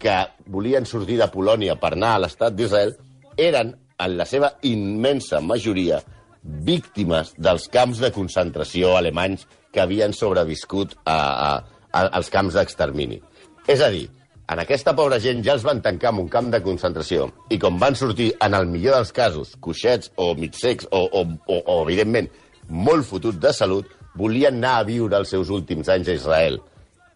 que 0.01 0.15
volien 0.47 0.87
sortir 0.87 1.19
de 1.19 1.27
Polònia 1.33 1.75
per 1.81 1.91
anar 1.97 2.15
a 2.15 2.21
l'estat 2.23 2.55
d'Israel 2.55 2.95
eren, 3.35 3.75
en 4.01 4.15
la 4.17 4.25
seva 4.25 4.53
immensa 4.65 5.41
majoria, 5.43 5.99
víctimes 6.41 7.33
dels 7.37 7.67
camps 7.71 8.01
de 8.01 8.11
concentració 8.13 8.95
alemanys 8.97 9.45
que 9.71 9.81
havien 9.83 10.13
sobreviscut 10.13 10.95
a, 11.05 11.17
a, 11.17 11.51
a, 11.91 12.07
als 12.07 12.31
camps 12.33 12.57
d'extermini. 12.57 13.21
És 13.69 13.81
a 13.81 13.91
dir, 13.93 14.07
en 14.51 14.59
aquesta 14.59 14.91
pobra 14.97 15.19
gent 15.23 15.43
ja 15.45 15.53
els 15.55 15.63
van 15.63 15.79
tancar 15.83 16.11
en 16.11 16.23
un 16.25 16.29
camp 16.31 16.49
de 16.51 16.59
concentració 16.65 17.29
i 17.53 17.59
com 17.61 17.77
van 17.79 17.95
sortir, 17.95 18.33
en 18.41 18.57
el 18.57 18.67
millor 18.67 18.97
dels 18.97 19.13
casos, 19.15 19.53
coixets 19.63 20.11
o 20.19 20.33
mitsecs 20.35 20.89
o, 20.91 21.05
o, 21.05 21.21
o, 21.47 21.59
o 21.61 21.77
evidentment, 21.85 22.27
molt 22.67 23.07
fotut 23.07 23.37
de 23.39 23.53
salut, 23.55 23.87
volien 24.17 24.57
anar 24.57 24.79
a 24.79 24.87
viure 24.87 25.15
els 25.17 25.31
seus 25.31 25.49
últims 25.53 25.87
anys 25.93 26.09
a 26.09 26.17
Israel. 26.17 26.59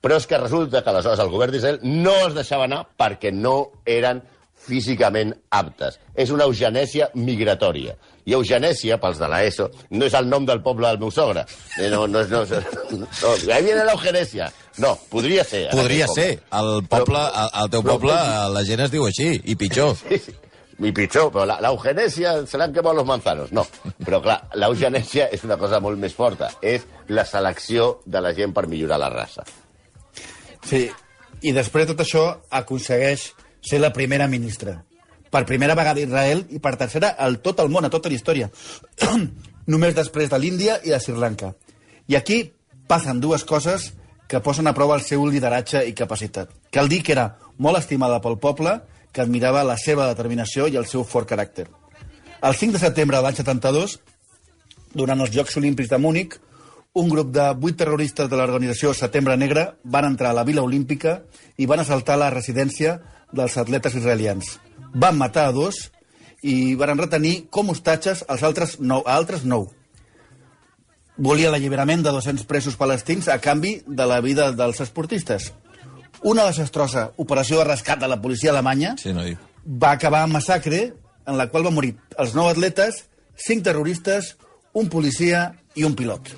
Però 0.05 0.19
és 0.21 0.27
que 0.29 0.37
resulta 0.37 0.83
que 0.83 0.91
aleshores 0.91 1.19
el 1.23 1.31
govern 1.33 1.51
d'Israel 1.55 1.79
no 1.83 2.13
els 2.27 2.37
deixava 2.37 2.69
anar 2.69 2.83
perquè 2.95 3.33
no 3.33 3.55
eren 3.89 4.21
físicament 4.65 5.33
aptes. 5.53 5.99
És 6.15 6.31
una 6.33 6.45
eugenèsia 6.49 7.09
migratòria. 7.15 7.95
I 8.25 8.33
eugenèsia, 8.33 8.97
pels 8.97 9.19
de 9.21 9.27
l'ESO, 9.29 9.67
no 9.93 10.05
és 10.07 10.13
el 10.17 10.25
nom 10.29 10.45
del 10.47 10.61
poble 10.65 10.87
del 10.89 10.97
meu 10.99 11.11
sogre. 11.13 11.43
Eh, 11.77 11.89
No, 11.91 12.07
no, 12.07 12.23
no, 12.25 12.43
no, 12.45 12.61
no, 12.97 13.53
ahí 13.53 13.63
viene 13.63 13.83
la 13.85 13.93
eugenèsia. 13.93 14.51
No, 14.77 14.95
podria 15.09 15.43
ser. 15.43 15.69
podria 15.71 16.07
ser. 16.07 16.39
Al 16.49 16.81
poble, 16.87 17.13
Però- 17.19 17.29
al, 17.43 17.49
al 17.53 17.69
teu 17.69 17.83
però- 17.83 17.99
poble, 17.99 18.15
la 18.53 18.63
gent 18.65 18.81
es 18.81 18.91
diu 18.91 19.05
així, 19.05 19.41
i 19.45 19.55
pitjor. 19.55 19.95
Sí, 20.09 20.17
sí. 20.17 20.33
I 20.83 20.91
pitjor, 20.91 21.29
però 21.31 21.45
la, 21.47 21.59
la 21.63 21.69
eugenèsia 21.71 22.33
se 22.45 22.57
l'han 22.59 22.73
quemat 22.75 22.95
los 22.97 23.05
manzanos. 23.07 23.51
No, 23.55 23.61
però 24.03 24.19
clar, 24.21 24.41
la 24.59 24.67
eugenèsia 24.67 25.29
és 25.31 25.45
una 25.47 25.55
cosa 25.55 25.79
molt 25.79 25.97
més 26.01 26.11
forta. 26.13 26.49
És 26.61 26.83
la 27.07 27.23
selecció 27.23 28.01
de 28.05 28.19
la 28.19 28.33
gent 28.35 28.51
per 28.53 28.65
millorar 28.67 28.97
la 28.99 29.07
raça. 29.13 29.45
Sí, 30.65 30.89
i 31.45 31.51
després 31.55 31.85
de 31.87 31.93
tot 31.93 32.03
això 32.03 32.25
aconsegueix 32.49 33.29
ser 33.65 33.81
la 33.81 33.91
primera 33.93 34.27
ministra. 34.27 34.83
Per 35.31 35.45
primera 35.45 35.75
vegada 35.75 35.99
a 35.99 36.05
Israel 36.05 36.45
i 36.53 36.61
per 36.63 36.75
tercera 36.77 37.15
al 37.19 37.39
tot 37.43 37.59
el 37.59 37.69
món, 37.73 37.85
a 37.85 37.91
tota 37.91 38.09
la 38.09 38.15
història. 38.15 38.51
Només 39.73 39.95
després 39.97 40.29
de 40.29 40.39
l'Índia 40.39 40.79
i 40.85 40.93
de 40.93 40.99
Sri 41.01 41.17
Lanka. 41.17 41.55
I 42.07 42.15
aquí 42.15 42.43
passen 42.87 43.19
dues 43.19 43.43
coses 43.43 43.93
que 44.29 44.41
posen 44.41 44.67
a 44.67 44.73
prova 44.77 44.95
el 44.95 45.03
seu 45.05 45.25
lideratge 45.25 45.81
i 45.85 45.93
capacitat. 45.97 46.51
Cal 46.71 46.89
dir 46.89 47.01
que 47.03 47.13
era 47.13 47.31
molt 47.57 47.81
estimada 47.81 48.21
pel 48.21 48.37
poble, 48.41 48.79
que 49.11 49.23
admirava 49.23 49.63
la 49.63 49.77
seva 49.77 50.07
determinació 50.09 50.67
i 50.67 50.77
el 50.77 50.85
seu 50.89 51.05
fort 51.07 51.29
caràcter. 51.29 51.67
El 52.45 52.53
5 52.53 52.75
de 52.75 52.81
setembre 52.81 53.17
de 53.17 53.23
l'any 53.23 53.37
72, 53.37 53.99
durant 54.93 55.21
els 55.21 55.31
Jocs 55.33 55.57
Olímpics 55.57 55.89
de 55.89 55.97
Múnich, 56.01 56.35
un 56.95 57.09
grup 57.11 57.31
de 57.35 57.49
vuit 57.59 57.75
terroristes 57.75 58.29
de 58.31 58.37
l'organització 58.39 58.93
Setembre 58.95 59.35
Negre 59.35 59.65
van 59.83 60.05
entrar 60.07 60.31
a 60.31 60.37
la 60.37 60.45
Vila 60.47 60.63
Olímpica 60.63 61.17
i 61.57 61.67
van 61.67 61.81
assaltar 61.83 62.15
la 62.19 62.29
residència 62.31 62.99
dels 63.35 63.57
atletes 63.61 63.95
israelians. 63.99 64.55
Van 64.95 65.17
matar 65.19 65.49
a 65.49 65.55
dos 65.55 65.89
i 66.45 66.75
van 66.79 66.97
retenir 66.99 67.47
com 67.49 67.69
hostatges 67.73 68.23
als 68.27 68.43
altres 68.45 68.77
nou, 68.79 69.03
a 69.05 69.15
altres 69.17 69.43
nou. 69.47 69.67
Volia 71.17 71.51
l'alliberament 71.51 72.03
de 72.03 72.11
200 72.11 72.43
presos 72.49 72.75
palestins 72.75 73.29
a 73.31 73.37
canvi 73.39 73.77
de 73.87 74.05
la 74.07 74.19
vida 74.21 74.49
dels 74.51 74.81
esportistes. 74.83 75.53
Una 76.27 76.45
desastrosa 76.49 77.09
operació 77.21 77.61
de 77.61 77.69
rescat 77.69 78.01
de 78.01 78.09
la 78.11 78.17
policia 78.21 78.51
alemanya 78.51 78.95
Sí, 78.99 79.13
noi. 79.13 79.35
va 79.65 79.91
acabar 79.95 80.23
en 80.25 80.33
massacre 80.33 80.81
en 81.25 81.37
la 81.37 81.47
qual 81.49 81.63
van 81.63 81.73
morir 81.73 81.95
els 82.19 82.35
nou 82.35 82.49
atletes, 82.49 83.05
cinc 83.35 83.63
terroristes, 83.63 84.35
un 84.73 84.89
policia 84.89 85.53
i 85.75 85.83
un 85.87 85.95
pilot. 85.95 86.33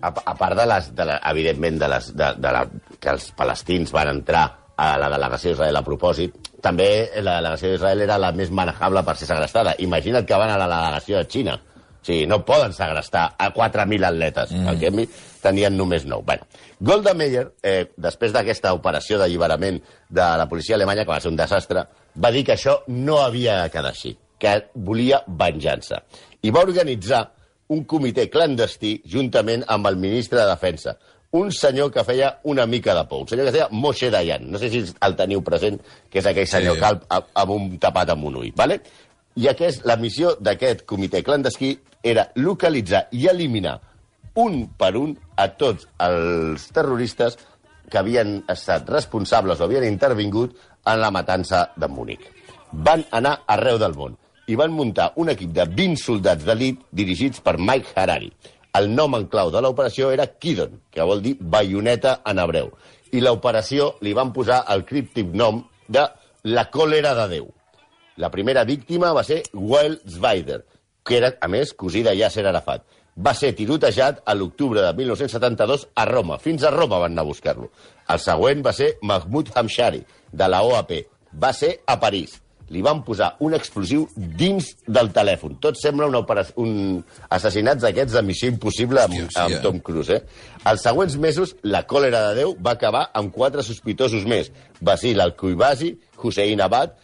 A, 0.00 0.08
a 0.10 0.34
part 0.36 0.56
de 0.58 0.64
les, 0.66 0.88
de 0.96 1.04
la, 1.08 1.18
evidentment, 1.30 1.78
de 1.80 1.88
les, 1.88 2.08
de, 2.16 2.30
de 2.40 2.52
la, 2.52 2.64
que 3.00 3.12
els 3.12 3.30
palestins 3.36 3.92
van 3.92 4.10
entrar 4.12 4.46
a 4.76 4.96
la 5.00 5.08
delegació 5.12 5.52
d'Israel 5.52 5.78
a 5.78 5.84
propòsit, 5.84 6.34
també 6.62 6.88
la 7.22 7.38
delegació 7.38 7.72
d'Israel 7.72 8.04
era 8.04 8.18
la 8.20 8.32
més 8.36 8.50
manejable 8.50 9.02
per 9.06 9.16
ser 9.16 9.28
segrestada. 9.30 9.74
Imagina't 9.78 10.26
que 10.28 10.38
van 10.40 10.52
a 10.52 10.58
la 10.60 10.68
delegació 10.68 11.22
de 11.22 11.30
Xina. 11.32 11.56
O 11.56 12.06
sigui, 12.06 12.26
no 12.30 12.44
poden 12.46 12.72
segrestar 12.72 13.32
a 13.38 13.48
4.000 13.54 14.06
atletes. 14.06 14.52
Mm. 14.52 14.68
El 14.68 14.78
que 14.78 15.08
tenien 15.42 15.76
només 15.76 16.04
9. 16.06 16.22
Bueno, 16.26 16.46
Golda 16.78 17.14
Meir, 17.14 17.48
eh, 17.62 17.88
després 17.96 18.34
d'aquesta 18.34 18.74
operació 18.76 19.18
d'alliberament 19.18 19.80
de 20.08 20.26
la 20.38 20.46
policia 20.48 20.76
alemanya, 20.76 21.04
que 21.04 21.14
va 21.14 21.20
ser 21.20 21.32
un 21.32 21.40
desastre, 21.40 21.86
va 22.22 22.30
dir 22.30 22.44
que 22.44 22.54
això 22.54 22.78
no 22.88 23.18
havia 23.24 23.62
de 23.62 23.72
quedar 23.74 23.90
així, 23.90 24.16
que 24.38 24.54
volia 24.74 25.22
venjança. 25.26 26.02
I 26.42 26.52
va 26.54 26.62
organitzar 26.62 27.24
un 27.74 27.82
comitè 27.84 28.28
clandestí 28.30 29.00
juntament 29.10 29.64
amb 29.66 29.88
el 29.90 29.96
ministre 29.98 30.38
de 30.38 30.46
Defensa, 30.46 30.96
un 31.36 31.50
senyor 31.52 31.90
que 31.92 32.02
feia 32.04 32.30
una 32.44 32.64
mica 32.66 32.94
de 32.94 33.04
por, 33.08 33.22
un 33.22 33.28
senyor 33.28 33.44
que 33.46 33.52
es 33.52 33.56
deia 33.58 33.68
Moshe 33.70 34.10
Dayan. 34.10 34.50
No 34.50 34.58
sé 34.58 34.70
si 34.72 34.84
el 35.00 35.16
teniu 35.18 35.42
present, 35.44 35.80
que 36.10 36.18
és 36.22 36.26
aquell 36.26 36.46
senyor 36.48 36.74
Sí. 36.76 36.80
calp 36.80 37.04
amb 37.10 37.50
un 37.50 37.78
tapat 37.78 38.10
amb 38.14 38.24
un 38.24 38.36
ull, 38.42 38.52
¿vale? 38.56 38.80
I 39.36 39.48
aquest, 39.48 39.84
la 39.84 39.96
missió 40.00 40.36
d'aquest 40.40 40.86
comitè 40.88 41.22
clandestí 41.22 41.74
era 42.02 42.30
localitzar 42.36 43.08
i 43.12 43.26
eliminar 43.28 43.80
un 44.36 44.68
per 44.78 44.94
un 44.96 45.16
a 45.36 45.48
tots 45.56 45.86
els 45.98 46.68
terroristes 46.72 47.36
que 47.90 47.98
havien 47.98 48.42
estat 48.48 48.88
responsables 48.88 49.60
o 49.60 49.64
havien 49.64 49.84
intervingut 49.84 50.56
en 50.86 51.00
la 51.00 51.10
matança 51.10 51.70
de 51.76 51.88
Múnich. 51.88 52.20
Van 52.72 53.04
anar 53.12 53.42
arreu 53.46 53.78
del 53.78 53.94
món 53.94 54.16
i 54.46 54.54
van 54.54 54.70
muntar 54.72 55.12
un 55.16 55.28
equip 55.32 55.52
de 55.52 55.64
20 55.66 55.96
soldats 55.98 56.44
d'elit 56.46 56.80
dirigits 56.92 57.40
per 57.40 57.56
Mike 57.58 57.94
Harari. 57.94 58.32
El 58.76 58.90
nom 58.92 59.14
en 59.16 59.26
clau 59.32 59.50
de 59.54 59.60
l'operació 59.62 60.10
era 60.12 60.26
Kidon, 60.26 60.80
que 60.92 61.04
vol 61.06 61.22
dir 61.24 61.36
baioneta 61.40 62.18
en 62.26 62.40
hebreu. 62.42 62.72
I 63.14 63.22
l'operació 63.22 63.94
li 64.04 64.12
van 64.16 64.32
posar 64.36 64.64
el 64.74 64.84
críptic 64.84 65.30
nom 65.32 65.62
de 65.88 66.02
la 66.50 66.66
còlera 66.74 67.14
de 67.20 67.28
Déu. 67.36 67.46
La 68.16 68.30
primera 68.32 68.64
víctima 68.64 69.12
va 69.16 69.22
ser 69.24 69.42
Wael 69.54 70.00
Zweider, 70.08 70.62
que 71.06 71.18
era, 71.20 71.32
a 71.40 71.48
més, 71.48 71.72
cosí 71.72 72.02
de 72.02 72.16
Yasser 72.18 72.46
Arafat. 72.46 72.84
Va 73.16 73.32
ser 73.32 73.54
tirotejat 73.56 74.20
a 74.28 74.34
l'octubre 74.36 74.82
de 74.82 74.92
1972 74.98 75.86
a 75.94 76.04
Roma. 76.08 76.40
Fins 76.42 76.64
a 76.64 76.72
Roma 76.74 76.98
van 77.00 77.14
anar 77.14 77.24
a 77.24 77.30
buscar-lo. 77.30 77.70
El 78.12 78.20
següent 78.20 78.64
va 78.66 78.74
ser 78.76 78.96
Mahmoud 79.02 79.54
Hamshari, 79.54 80.02
de 80.32 80.50
la 80.52 80.62
OAP. 80.66 80.92
Va 81.32 81.52
ser 81.56 81.78
a 81.86 81.96
París. 82.00 82.42
Li 82.74 82.82
van 82.82 83.02
posar 83.06 83.32
un 83.46 83.54
explosiu 83.54 84.08
dins 84.16 84.72
del 84.86 85.12
telèfon. 85.14 85.56
Tot 85.62 85.78
sembla 85.78 86.08
una 86.10 86.24
opera... 86.24 86.42
un 86.58 87.02
assassinats 87.30 87.84
d'aquests 87.84 88.16
de 88.16 88.22
missió 88.26 88.50
impossible 88.50 89.04
amb, 89.04 89.14
Hòstia, 89.14 89.44
amb 89.44 89.54
hòstia. 89.54 89.62
Tom 89.62 89.80
Cruise. 89.86 90.18
Eh? 90.18 90.62
Els 90.66 90.82
següents 90.82 91.16
mesos, 91.22 91.54
la 91.62 91.84
còlera 91.86 92.24
de 92.28 92.40
Déu 92.42 92.56
va 92.58 92.74
acabar 92.74 93.06
amb 93.14 93.34
quatre 93.34 93.62
sospitosos 93.66 94.26
més. 94.26 94.50
Basil 94.80 95.22
Al-Kuibazi, 95.22 95.94
Hussein 96.22 96.62
Abad, 96.64 96.96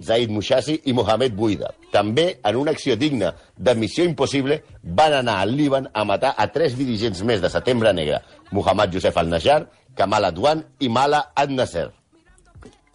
Zaid 0.00 0.30
Mushasi 0.32 0.80
i 0.84 0.94
Mohamed 0.96 1.34
Buida. 1.36 1.74
També, 1.92 2.38
en 2.44 2.56
una 2.56 2.72
acció 2.72 2.96
digna 2.96 3.34
de 3.56 3.74
missió 3.76 4.04
impossible, 4.04 4.62
van 4.82 5.16
anar 5.18 5.38
al 5.40 5.54
Líban 5.56 5.90
a 5.92 6.04
matar 6.08 6.34
a 6.36 6.48
tres 6.52 6.76
dirigents 6.78 7.22
més 7.22 7.42
de 7.42 7.52
Setembre 7.52 7.92
Negre, 7.92 8.22
Mohamed 8.50 8.96
Youssef 8.96 9.16
al-Najjar, 9.20 9.64
Kamal 9.96 10.30
Adwan 10.30 10.64
i 10.80 10.88
Mala 10.88 11.26
Ad-Nasser. 11.36 11.90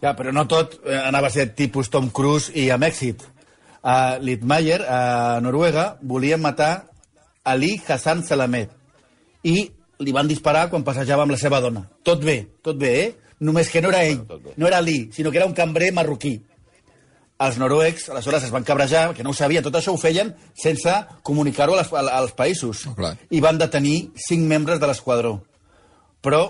Ja, 0.06 0.12
però 0.14 0.30
no 0.30 0.44
tot 0.46 0.76
eh, 0.84 0.94
anava 0.94 1.26
a 1.26 1.34
ser 1.34 1.48
tipus 1.58 1.90
Tom 1.90 2.12
Cruise 2.14 2.52
i 2.54 2.68
amb 2.70 2.86
èxit. 2.86 3.24
A 3.82 4.18
Littmeyer, 4.22 4.84
a 4.86 5.40
Noruega, 5.42 5.96
volien 6.02 6.38
matar 6.42 6.86
Ali 7.42 7.72
Hassan 7.82 8.22
Salamet 8.26 8.70
i 9.46 9.56
li 9.98 10.14
van 10.14 10.30
disparar 10.30 10.68
quan 10.70 10.84
passejava 10.86 11.24
amb 11.26 11.34
la 11.34 11.40
seva 11.40 11.58
dona. 11.64 11.82
Tot 12.06 12.22
bé, 12.22 12.36
tot 12.62 12.78
bé, 12.78 12.92
eh? 13.02 13.32
Només 13.46 13.68
que 13.70 13.82
no 13.82 13.90
era 13.90 14.04
ell, 14.06 14.22
no 14.56 14.68
era 14.68 14.78
Ali, 14.78 15.10
sinó 15.12 15.32
que 15.32 15.42
era 15.42 15.48
un 15.50 15.58
cambrer 15.58 15.90
marroquí. 15.92 16.38
els 17.38 17.58
noruecs, 17.60 18.06
aleshores, 18.08 18.46
es 18.46 18.50
van 18.50 18.64
cabrejar, 18.64 19.10
que 19.12 19.24
no 19.24 19.34
ho 19.34 19.36
sabien, 19.36 19.62
tot 19.64 19.74
això 19.76 19.92
ho 19.92 19.98
feien 20.00 20.30
sense 20.56 20.92
comunicar-ho 21.22 21.74
als, 21.76 21.90
als 21.92 22.32
països. 22.32 22.86
Oh, 22.88 22.94
clar. 22.96 23.16
I 23.28 23.42
van 23.44 23.58
detenir 23.60 24.12
cinc 24.16 24.46
membres 24.48 24.80
de 24.80 24.88
l'esquadró. 24.88 25.34
Però, 26.24 26.40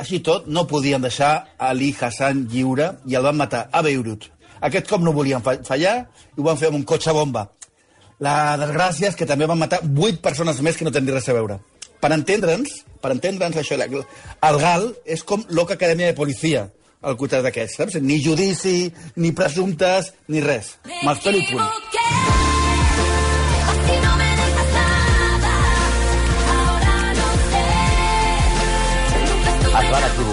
així 0.00 0.20
tot, 0.24 0.46
no 0.48 0.66
podien 0.66 1.02
deixar 1.02 1.32
Ali 1.58 1.92
Hassan 2.00 2.46
lliure 2.50 2.92
i 3.06 3.14
el 3.18 3.22
van 3.26 3.36
matar 3.38 3.66
a 3.72 3.82
Beirut. 3.86 4.26
Aquest 4.60 4.88
cop 4.90 5.00
no 5.04 5.12
volien 5.16 5.42
fa- 5.44 5.58
fallar 5.64 5.96
i 6.36 6.40
ho 6.40 6.44
van 6.46 6.58
fer 6.60 6.68
amb 6.68 6.76
un 6.80 6.84
cotxe 6.88 7.12
bomba. 7.16 7.46
La 8.20 8.56
desgràcia 8.60 9.08
és 9.08 9.16
que 9.16 9.26
també 9.28 9.46
van 9.48 9.58
matar 9.60 9.80
vuit 9.84 10.18
persones 10.20 10.60
més 10.60 10.76
que 10.76 10.84
no 10.84 10.92
tenen 10.92 11.14
res 11.14 11.28
a 11.28 11.36
veure. 11.36 11.60
Per 12.00 12.10
entendre'ns, 12.12 12.82
per 13.00 13.12
entendre'ns 13.14 13.56
això, 13.60 13.76
el 13.80 14.58
GAL 14.60 14.90
és 15.04 15.22
com 15.24 15.44
l'Oca 15.48 15.74
Acadèmia 15.76 16.10
de 16.10 16.16
Policia, 16.16 16.66
el 17.02 17.16
cotxe 17.16 17.40
d'aquests, 17.44 17.76
saps? 17.80 17.94
Ni 18.04 18.18
judici, 18.24 18.90
ni 19.16 19.32
presumptes, 19.32 20.12
ni 20.28 20.40
res. 20.44 20.74
Me'ls 21.04 21.20
pelo 21.24 21.38
i 21.40 21.46
punt. 21.48 21.64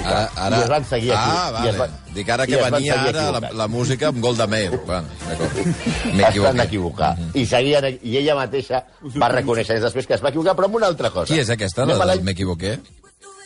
Equivocar. 0.07 0.29
Ara, 0.35 0.45
ara... 0.47 0.57
I 0.57 0.63
es 0.63 0.69
van 0.73 0.85
seguir 0.89 1.11
aquí. 1.13 1.31
Ah, 1.31 1.47
I 1.47 1.53
vale. 1.53 1.69
es 1.69 1.79
van, 1.81 1.95
Dic 2.17 2.29
ara 2.33 2.47
que 2.49 2.61
venia 2.63 2.99
ara 3.03 3.25
la, 3.35 3.41
la 3.61 3.67
música 3.67 4.09
amb 4.09 4.21
Golda 4.23 4.47
Meir. 4.47 4.79
Bueno, 4.85 5.07
d'acord. 5.27 5.59
M'he 6.17 6.31
van 6.45 6.63
equivocar. 6.65 7.11
I, 7.33 7.45
seguien, 7.45 7.89
I 8.01 8.17
ella 8.21 8.37
mateixa 8.39 8.83
va 9.15 9.31
reconèixer 9.35 9.79
després 9.83 10.09
que 10.09 10.17
es 10.17 10.23
va 10.23 10.33
equivocar, 10.33 10.55
però 10.57 10.71
amb 10.71 10.79
una 10.81 10.89
altra 10.89 11.11
cosa. 11.13 11.29
Qui 11.31 11.41
és 11.43 11.51
aquesta, 11.53 11.85
la 11.85 11.93
Anem 11.93 12.07
a 12.07 12.11
del 12.13 12.25
M'equivoqué? 12.27 12.77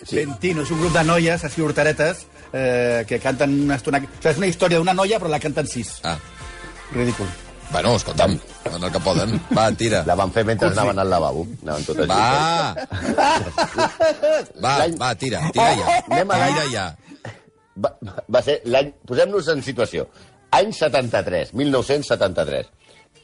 Sí. 0.02 0.18
Ventino, 0.18 0.64
és 0.66 0.72
un 0.74 0.80
grup 0.82 0.96
de 0.96 1.04
noies, 1.06 1.44
així 1.46 1.62
horteretes, 1.62 2.26
eh, 2.52 3.06
que 3.08 3.20
canten 3.22 3.54
una 3.68 3.78
estona... 3.78 4.02
O 4.02 4.10
sigui, 4.10 4.32
és 4.34 4.42
una 4.42 4.50
història 4.50 4.82
d'una 4.82 4.98
noia, 4.98 5.20
però 5.22 5.30
la 5.30 5.40
canten 5.44 5.70
sis. 5.70 6.00
Ah, 6.08 6.18
Ridícul. 6.96 7.30
Bueno, 7.72 7.96
escolta'm, 7.96 8.36
fan 8.66 8.84
el 8.84 8.92
que 8.92 9.00
poden. 9.04 9.38
Va, 9.58 9.70
tira. 9.78 10.04
La 10.08 10.16
van 10.20 10.32
fer 10.36 10.44
mentre 10.48 10.70
anaven 10.72 11.00
al 11.00 11.10
lavabo. 11.10 11.46
Anaven 11.64 11.86
totes 11.88 12.10
Va! 12.10 12.76
Va, 14.66 14.76
va, 15.00 15.14
tira, 15.16 15.42
tira 15.54 15.72
ja. 15.80 16.02
Anem 16.10 16.36
a 16.36 16.42
Tira 16.52 16.68
ja. 16.74 16.86
Va, 17.82 17.94
va 18.28 18.44
ser 18.44 18.60
l'any... 18.68 18.92
Posem-nos 19.08 19.48
en 19.54 19.64
situació. 19.66 20.08
Any 20.52 20.74
73, 20.76 21.54
1973. 21.56 22.70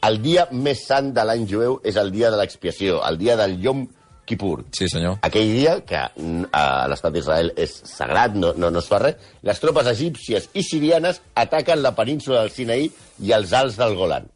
El 0.07 0.19
dia 0.23 0.47
més 0.53 0.85
sant 0.87 1.11
de 1.15 1.23
l'any 1.27 1.47
jueu 1.49 1.79
és 1.83 1.97
el 1.99 2.11
dia 2.13 2.31
de 2.31 2.39
l'expiació, 2.39 3.01
el 3.07 3.17
dia 3.19 3.35
del 3.39 3.57
Yom 3.63 3.87
Kippur. 4.27 4.61
Sí, 4.75 4.89
senyor. 4.91 5.17
Aquell 5.23 5.51
dia, 5.55 5.77
que 5.87 6.03
mm, 6.19 6.49
a 6.55 6.87
l'estat 6.91 7.15
d'Israel 7.15 7.53
és 7.59 7.73
sagrat, 7.87 8.35
no, 8.35 8.53
no, 8.59 8.69
no 8.71 8.83
es 8.83 8.89
fa 8.91 8.99
res, 9.03 9.19
les 9.47 9.61
tropes 9.63 9.87
egípcies 9.91 10.49
i 10.53 10.63
sirianes 10.67 11.21
ataquen 11.35 11.81
la 11.83 11.95
península 11.95 12.43
del 12.43 12.51
Sinaí 12.55 12.89
i 13.23 13.35
els 13.35 13.55
alts 13.55 13.79
del 13.79 13.95
Golan. 13.97 14.27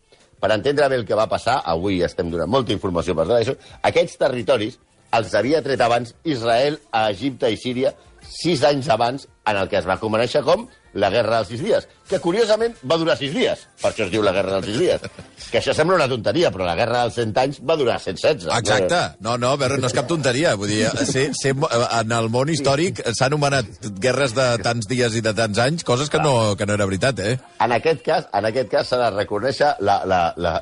Per 0.42 0.50
entendre 0.50 0.88
bé 0.90 0.98
el 0.98 1.06
que 1.06 1.18
va 1.18 1.30
passar, 1.30 1.60
avui 1.70 2.02
estem 2.06 2.32
donant 2.34 2.50
molta 2.50 2.74
informació 2.74 3.14
per 3.18 3.28
això, 3.38 3.54
aquests 3.88 4.18
territoris 4.22 4.80
els 5.18 5.34
havia 5.36 5.62
tret 5.62 5.82
abans 5.84 6.16
Israel 6.24 6.80
a 6.92 7.10
Egipte 7.12 7.52
i 7.52 7.60
Síria 7.60 7.92
sis 8.26 8.64
anys 8.64 8.90
abans 8.90 9.28
en 9.46 9.58
el 9.58 9.70
que 9.70 9.78
es 9.80 9.88
va 9.88 10.00
conèixer 10.02 10.44
com 10.48 10.68
la 10.94 11.10
Guerra 11.10 11.38
dels 11.42 11.52
Sis 11.54 11.62
Dies, 11.64 11.88
que 12.10 12.20
curiosament 12.20 12.74
va 12.84 12.98
durar 13.00 13.16
sis 13.18 13.32
dies. 13.32 13.62
Per 13.82 13.92
això 13.92 14.04
es 14.04 14.12
diu 14.12 14.24
la 14.26 14.34
Guerra 14.36 14.58
dels 14.58 14.66
Sis 14.68 14.80
Dies. 14.82 15.06
Que 15.52 15.60
això 15.62 15.74
sembla 15.76 15.96
una 15.96 16.08
tonteria, 16.12 16.52
però 16.52 16.66
la 16.68 16.76
Guerra 16.76 17.06
dels 17.06 17.16
Cent 17.16 17.32
Anys 17.40 17.62
va 17.68 17.78
durar 17.80 17.98
116. 18.00 18.50
Exacte. 18.58 19.00
No, 19.24 19.38
no, 19.40 19.54
veure, 19.60 19.78
no 19.80 19.88
és 19.88 19.96
cap 19.96 20.08
tonteria. 20.10 20.54
Vull 20.60 20.72
dir, 20.74 20.82
ser, 21.08 21.30
ser, 21.38 21.54
en 21.56 22.12
el 22.18 22.28
món 22.34 22.52
històric 22.52 23.00
s'ha 23.16 23.30
anomenat 23.32 23.88
guerres 24.04 24.36
de 24.36 24.48
tants 24.64 24.90
dies 24.92 25.16
i 25.16 25.24
de 25.24 25.34
tants 25.38 25.60
anys, 25.64 25.86
coses 25.88 26.12
que 26.12 26.20
no, 26.20 26.56
que 26.60 26.68
no 26.68 26.76
era 26.76 26.88
veritat, 26.90 27.20
eh? 27.24 27.38
En 27.64 27.72
aquest 27.78 28.04
cas, 28.06 28.28
en 28.36 28.50
aquest 28.52 28.70
cas 28.72 28.92
s'ha 28.92 29.00
de 29.06 29.10
reconèixer 29.16 29.74
la, 29.80 30.02
la, 30.06 30.22
la, 30.38 30.58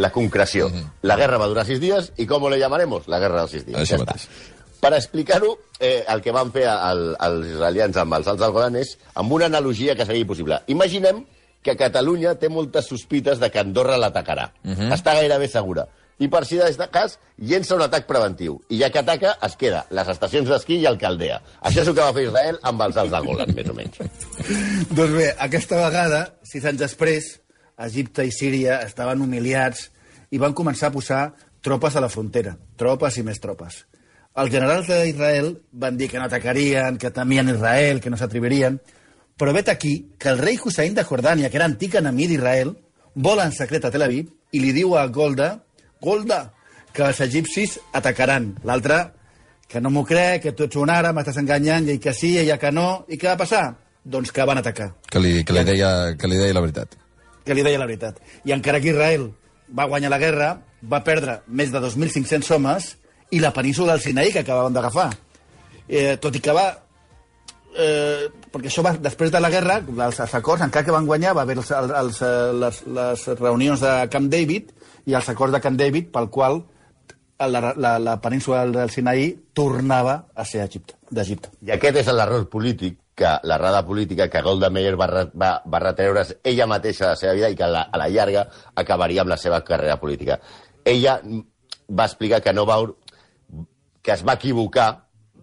la 0.00 0.10
concreció. 0.14 0.70
La 1.02 1.16
guerra 1.20 1.38
va 1.40 1.48
durar 1.52 1.66
sis 1.68 1.80
dies 1.82 2.12
i 2.16 2.26
com 2.30 2.48
le 2.48 2.58
llamaremos? 2.60 3.08
La 3.12 3.20
guerra 3.20 3.44
dels 3.44 3.56
sis 3.58 3.66
dies. 3.68 3.78
Això 3.84 3.98
Ja 4.00 4.04
mateix. 4.06 4.24
està. 4.28 4.53
Per 4.84 4.92
explicar-ho, 4.92 5.54
eh, 5.80 6.04
el 6.12 6.20
que 6.20 6.32
van 6.36 6.50
fer 6.52 6.66
el, 6.68 7.06
els 7.24 7.46
israelians 7.54 7.96
amb 8.02 8.18
els 8.18 8.26
alts 8.28 8.42
del 8.42 8.52
Golan 8.52 8.74
és 8.76 8.90
amb 9.16 9.32
una 9.32 9.48
analogia 9.48 9.94
que 9.96 10.04
seria 10.04 10.28
possible. 10.28 10.58
Imaginem 10.68 11.22
que 11.64 11.72
Catalunya 11.80 12.34
té 12.36 12.50
moltes 12.52 12.90
sospites 12.92 13.40
de 13.40 13.48
que 13.48 13.62
Andorra 13.62 13.96
l'atacarà. 13.96 14.50
Està 14.92 15.14
gairebé 15.16 15.48
segura. 15.48 15.86
I 16.20 16.28
per 16.30 16.44
si 16.46 16.58
de 16.60 16.88
cas, 16.92 17.16
llença 17.38 17.74
un 17.74 17.82
atac 17.82 18.04
preventiu. 18.06 18.58
I 18.68 18.82
ja 18.82 18.90
que 18.92 19.00
ataca, 19.00 19.32
es 19.42 19.56
queda 19.56 19.86
les 19.90 20.10
estacions 20.12 20.52
d'esquí 20.52 20.76
i 20.82 20.86
el 20.86 21.00
Caldea. 21.00 21.40
Això 21.62 21.80
és 21.80 21.88
el 21.88 21.96
que 21.96 22.04
va 22.04 22.12
fer 22.12 22.26
Israel 22.28 22.60
amb 22.62 22.84
els 22.84 23.00
alts 23.00 23.16
del 23.16 23.26
Golan, 23.26 23.54
més 23.56 23.72
o 23.72 23.78
menys. 23.80 23.98
Doncs 24.98 25.16
bé, 25.16 25.30
aquesta 25.48 25.80
vegada, 25.80 26.20
sis 26.44 26.68
anys 26.68 26.84
després, 26.84 27.32
Egipte 27.88 28.28
i 28.28 28.36
Síria 28.36 28.82
estaven 28.84 29.24
humiliats 29.24 29.88
i 30.30 30.38
van 30.38 30.54
començar 30.54 30.92
a 30.92 30.94
posar 30.94 31.24
tropes 31.64 31.96
a 31.96 32.04
la 32.04 32.12
frontera. 32.12 32.54
Tropes 32.76 33.18
i 33.18 33.26
més 33.26 33.40
tropes. 33.40 33.82
Els 34.34 34.50
generals 34.50 34.88
d'Israel 34.90 35.52
van 35.78 35.96
dir 35.96 36.08
que 36.10 36.18
no 36.18 36.24
atacarien, 36.26 36.96
que 36.98 37.10
temien 37.14 37.48
Israel, 37.52 38.00
que 38.02 38.10
no 38.10 38.16
s'atrevirien, 38.18 38.80
però 39.38 39.52
vet 39.54 39.68
aquí 39.70 39.92
que 40.18 40.28
el 40.32 40.38
rei 40.42 40.58
Hussein 40.58 40.94
de 40.94 41.04
Jordània, 41.06 41.50
que 41.50 41.58
era 41.60 41.68
antic 41.70 41.94
enemic 42.00 42.32
d'Israel, 42.32 42.72
vola 43.14 43.44
en 43.46 43.52
secret 43.54 43.84
a 43.86 43.92
Tel 43.94 44.02
Aviv 44.02 44.32
i 44.54 44.62
li 44.62 44.72
diu 44.74 44.96
a 44.98 45.06
Golda, 45.06 45.52
Golda, 46.02 46.40
que 46.94 47.06
els 47.06 47.20
egipcis 47.22 47.78
atacaran. 47.92 48.56
L'altre, 48.66 48.98
que 49.70 49.80
no 49.80 49.90
m'ho 49.90 50.02
crec, 50.06 50.42
que 50.42 50.52
tu 50.52 50.66
ets 50.66 50.76
un 50.82 50.90
ara, 50.90 51.12
m'estàs 51.14 51.38
enganyant, 51.42 51.86
i 51.90 51.98
que 52.02 52.12
sí, 52.14 52.34
ella 52.38 52.58
que 52.58 52.70
no. 52.74 53.04
I 53.08 53.18
què 53.18 53.30
va 53.30 53.38
passar? 53.40 53.64
Doncs 54.04 54.34
que 54.36 54.44
van 54.44 54.58
atacar 54.60 54.90
Que 55.08 55.18
li, 55.22 55.44
que 55.48 55.54
li, 55.56 55.62
deia, 55.64 56.12
que 56.20 56.28
li 56.28 56.36
deia 56.36 56.52
la 56.52 56.60
veritat. 56.60 56.98
que 57.44 57.54
li 57.54 57.62
deia 57.62 57.78
la 57.78 57.86
veritat. 57.86 58.18
I 58.44 58.52
encara 58.52 58.80
que 58.80 58.90
Israel 58.90 59.30
va 59.78 59.86
guanyar 59.86 60.10
la 60.10 60.18
guerra, 60.18 60.50
va 60.82 61.02
perdre 61.04 61.40
més 61.46 61.70
de 61.72 61.80
2.500 61.80 62.50
homes 62.54 62.96
i 63.34 63.42
la 63.42 63.52
península 63.52 63.94
del 63.94 64.02
Sinaí 64.04 64.32
que 64.32 64.44
acabaven 64.44 64.74
d'agafar. 64.74 65.10
Eh, 65.88 66.16
tot 66.22 66.36
i 66.36 66.42
que 66.42 66.54
va... 66.56 66.68
Eh, 67.74 68.28
perquè 68.54 68.70
això 68.70 68.84
va, 68.86 68.92
després 69.02 69.32
de 69.34 69.40
la 69.42 69.50
guerra, 69.50 69.80
els, 69.82 70.20
els 70.22 70.34
acords, 70.38 70.62
encara 70.62 70.86
que 70.86 70.94
van 70.94 71.08
guanyar, 71.08 71.34
va 71.34 71.42
haver 71.42 71.58
els, 71.58 71.72
els, 71.74 72.20
les, 72.62 72.78
les 72.98 73.24
reunions 73.40 73.82
de 73.82 73.94
Camp 74.12 74.28
David 74.30 74.70
i 75.10 75.16
els 75.18 75.28
acords 75.32 75.56
de 75.56 75.60
Camp 75.64 75.76
David 75.80 76.12
pel 76.14 76.30
qual 76.30 76.62
la, 77.38 77.72
la, 77.76 77.98
la 77.98 78.20
península 78.22 78.64
del 78.70 78.92
Sinaí 78.94 79.32
tornava 79.52 80.28
a 80.34 80.44
ser 80.46 80.62
Egipte, 80.62 80.94
d'Egipte. 81.10 81.50
I 81.66 81.74
aquest 81.74 81.98
és 82.04 82.12
l'error 82.14 82.46
polític, 82.50 83.00
que 83.14 83.30
l'errada 83.46 83.84
política 83.86 84.26
que 84.30 84.42
Golda 84.42 84.70
Meir 84.74 84.96
va, 84.98 85.06
va, 85.34 85.50
va 85.70 85.80
retreure's 85.82 86.34
ella 86.42 86.66
mateixa 86.66 87.12
la 87.12 87.18
seva 87.18 87.34
vida 87.36 87.50
i 87.50 87.58
que 87.58 87.66
a 87.66 87.70
la, 87.70 87.82
a 87.86 88.00
la 88.00 88.08
llarga 88.10 88.48
acabaria 88.74 89.22
amb 89.22 89.30
la 89.30 89.38
seva 89.38 89.60
carrera 89.66 90.00
política. 90.00 90.40
Ella 90.84 91.20
va 91.88 92.06
explicar 92.08 92.42
que 92.42 92.52
no 92.52 92.66
va 92.66 92.80
que 94.04 94.12
es 94.12 94.22
va 94.26 94.36
equivocar 94.36 94.90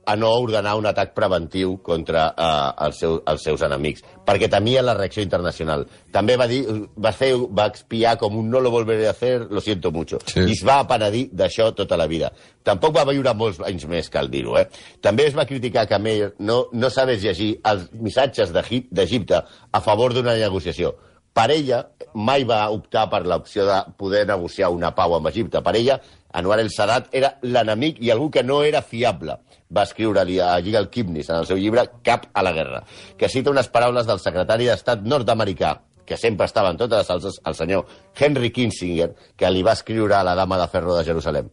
a 0.04 0.16
no 0.18 0.32
ordenar 0.34 0.72
un 0.80 0.88
atac 0.90 1.12
preventiu 1.14 1.76
contra 1.86 2.24
uh, 2.34 2.72
els, 2.88 2.98
seu, 3.04 3.20
els 3.30 3.44
seus 3.46 3.62
enemics, 3.62 4.02
perquè 4.26 4.48
temia 4.50 4.82
la 4.82 4.96
reacció 4.98 5.22
internacional. 5.22 5.84
També 6.12 6.34
va 6.42 6.48
dir, 6.50 6.64
va, 6.98 7.12
fer, 7.14 7.36
va 7.38 7.68
expiar 7.70 8.16
com 8.18 8.40
un 8.40 8.50
no 8.50 8.60
lo 8.66 8.72
volveré 8.74 9.06
a 9.08 9.12
hacer, 9.14 9.46
lo 9.54 9.62
siento 9.62 9.92
mucho. 9.94 10.18
Sí. 10.26 10.42
I 10.42 10.56
es 10.56 10.64
va 10.66 10.80
penedir 10.90 11.28
d'això 11.38 11.70
tota 11.78 12.00
la 12.02 12.08
vida. 12.10 12.32
Tampoc 12.66 12.98
va 12.98 13.06
viure 13.12 13.36
molts 13.38 13.62
anys 13.62 13.86
més, 13.90 14.10
cal 14.10 14.30
dir-ho. 14.34 14.58
Eh? 14.58 14.66
També 15.06 15.30
es 15.30 15.38
va 15.38 15.46
criticar 15.46 15.86
que 15.88 16.00
Meir 16.02 16.34
no, 16.40 16.64
no 16.74 16.90
sabés 16.90 17.22
llegir 17.22 17.54
els 17.64 17.86
missatges 17.94 18.50
d'Egip- 18.58 18.90
d'Egipte 18.90 19.38
a 19.72 19.82
favor 19.86 20.18
d'una 20.18 20.34
negociació. 20.34 20.96
Per 21.32 21.46
ella, 21.54 21.86
mai 22.20 22.44
va 22.44 22.66
optar 22.76 23.06
per 23.08 23.22
l'opció 23.24 23.64
de 23.64 23.78
poder 23.96 24.26
negociar 24.28 24.68
una 24.74 24.90
pau 24.98 25.14
amb 25.16 25.30
Egipte. 25.30 25.62
Per 25.64 25.76
ella, 25.80 26.02
Anwar 26.34 26.60
el 26.64 26.72
Sadat 26.72 27.10
era 27.16 27.34
l'enemic 27.42 28.00
i 28.04 28.12
algú 28.12 28.30
que 28.32 28.44
no 28.44 28.62
era 28.64 28.82
fiable. 28.82 29.38
Va 29.72 29.86
escriure-li 29.88 30.40
a 30.44 30.54
Yigal 30.64 30.90
Kibnis 30.92 31.30
en 31.30 31.42
el 31.42 31.48
seu 31.50 31.60
llibre 31.60 31.88
Cap 32.04 32.28
a 32.34 32.44
la 32.44 32.54
guerra, 32.56 32.84
que 33.18 33.30
cita 33.30 33.52
unes 33.52 33.72
paraules 33.72 34.08
del 34.08 34.20
secretari 34.20 34.68
d'Estat 34.70 35.04
nord-americà, 35.04 35.76
que 36.06 36.18
sempre 36.18 36.48
estava 36.48 36.72
en 36.72 36.80
totes 36.80 37.04
les 37.04 37.08
salses, 37.08 37.40
el 37.48 37.56
senyor 37.56 37.86
Henry 38.20 38.52
Kissinger, 38.52 39.12
que 39.38 39.52
li 39.52 39.64
va 39.64 39.78
escriure 39.78 40.18
a 40.18 40.26
la 40.28 40.36
dama 40.36 40.60
de 40.60 40.68
ferro 40.72 40.98
de 40.98 41.06
Jerusalem. 41.08 41.52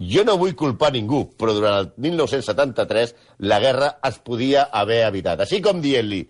Jo 0.00 0.24
no 0.24 0.38
vull 0.40 0.56
culpar 0.56 0.94
ningú, 0.94 1.26
però 1.36 1.52
durant 1.52 1.76
el 1.82 1.90
1973 2.00 3.14
la 3.44 3.58
guerra 3.60 3.90
es 4.08 4.16
podia 4.24 4.64
haver 4.72 5.02
evitat. 5.06 5.42
Així 5.44 5.60
com 5.60 5.82
dient-li, 5.84 6.22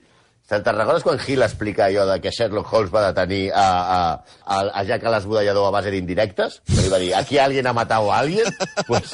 Te'n 0.51 0.75
recordes 0.75 1.05
quan 1.07 1.21
Hill 1.23 1.45
explica 1.47 1.85
allò 1.87 2.05
de 2.09 2.17
que 2.19 2.33
Sherlock 2.35 2.73
Holmes 2.75 2.91
va 2.91 3.05
detenir 3.13 3.53
a, 3.55 3.67
a, 3.95 3.99
a, 4.43 4.57
a 4.81 4.83
Jack 4.89 5.05
l'Esbudellador 5.07 5.69
a 5.69 5.75
base 5.77 5.93
d'indirectes? 5.95 6.57
Que 6.67 6.83
li 6.83 6.91
va 6.91 6.99
dir, 6.99 7.13
aquí 7.15 7.39
alguien 7.39 7.69
ha 7.71 7.75
matado 7.77 8.11
a 8.11 8.19
alguien? 8.19 8.51
Pues, 8.91 9.13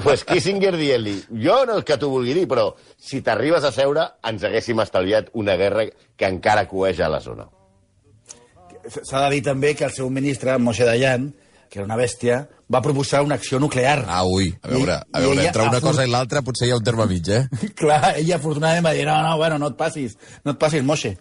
pues 0.00 0.22
Kissinger 0.24 0.72
dient-li, 0.78 1.12
jo 1.44 1.58
no 1.68 1.76
és 1.80 1.84
que 1.84 1.98
t'ho 2.00 2.08
vulgui 2.08 2.32
dir, 2.32 2.46
però 2.48 2.70
si 2.96 3.20
t'arribes 3.26 3.66
a 3.68 3.72
seure 3.74 4.06
ens 4.24 4.44
haguéssim 4.46 4.80
estalviat 4.80 5.28
una 5.36 5.58
guerra 5.60 5.84
que 5.90 6.30
encara 6.30 6.64
coeja 6.70 7.04
a 7.04 7.12
la 7.12 7.20
zona. 7.20 7.44
S'ha 8.88 9.26
de 9.26 9.34
dir 9.34 9.42
també 9.44 9.74
que 9.76 9.84
el 9.84 9.92
seu 9.92 10.08
ministre, 10.08 10.56
Moshe 10.56 10.88
Dayan, 10.88 11.28
que 11.70 11.78
era 11.78 11.86
una 11.86 11.96
bèstia, 11.96 12.40
va 12.72 12.80
proposar 12.82 13.20
una 13.22 13.36
acció 13.38 13.60
nuclear. 13.62 14.00
Ah, 14.10 14.24
ui, 14.26 14.48
a 14.62 14.68
veure, 14.72 14.96
I- 15.06 15.16
a 15.16 15.20
veure 15.22 15.44
entre 15.46 15.62
una 15.68 15.80
cosa 15.80 16.04
i 16.04 16.10
l'altra 16.10 16.42
potser 16.42 16.66
hi 16.68 16.72
ha 16.74 16.78
un 16.80 16.84
terme 16.84 17.06
mig, 17.06 17.28
eh? 17.30 17.44
Clar, 17.78 18.16
ella 18.18 18.36
afortunadament 18.40 18.84
va 18.88 18.92
dir, 18.96 19.06
no, 19.06 19.16
no, 19.22 19.36
bueno, 19.38 19.58
no 19.62 19.70
et 19.70 19.78
passis, 19.78 20.16
no 20.44 20.52
et 20.56 20.58
passis, 20.58 20.82
Moshe. 20.84 21.14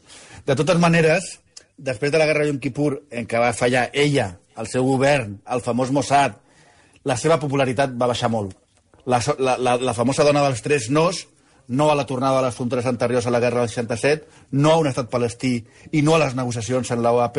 De 0.49 0.55
totes 0.57 0.79
maneres, 0.81 1.35
després 1.77 2.11
de 2.11 2.17
la 2.17 2.25
guerra 2.25 2.43
de 2.47 2.49
Yom 2.53 2.59
Kippur, 2.63 3.03
en 3.11 3.27
què 3.29 3.37
va 3.39 3.53
fallar 3.53 3.89
ella, 3.93 4.31
el 4.57 4.67
seu 4.67 4.83
govern, 4.89 5.37
el 5.47 5.61
famós 5.61 5.91
Mossad, 5.95 6.39
la 7.05 7.15
seva 7.15 7.37
popularitat 7.39 7.93
va 7.95 8.09
baixar 8.09 8.27
molt. 8.33 8.57
La, 9.05 9.21
la, 9.39 9.53
la, 9.57 9.77
la 9.79 9.93
famosa 9.95 10.25
dona 10.27 10.41
dels 10.43 10.59
tres 10.65 10.89
nos, 10.89 11.27
no 11.69 11.91
a 11.91 11.95
la 11.95 12.03
tornada 12.09 12.39
a 12.41 12.43
les 12.47 12.55
fronteres 12.57 12.87
anteriors 12.89 13.27
a 13.29 13.31
la 13.31 13.39
guerra 13.39 13.61
del 13.61 13.69
67, 13.69 14.25
no 14.57 14.71
a 14.73 14.79
un 14.81 14.89
estat 14.89 15.07
palestí 15.13 15.59
i 15.93 16.01
no 16.01 16.15
a 16.17 16.19
les 16.25 16.33
negociacions 16.35 16.89
en 16.91 17.03
l'OAP, 17.05 17.37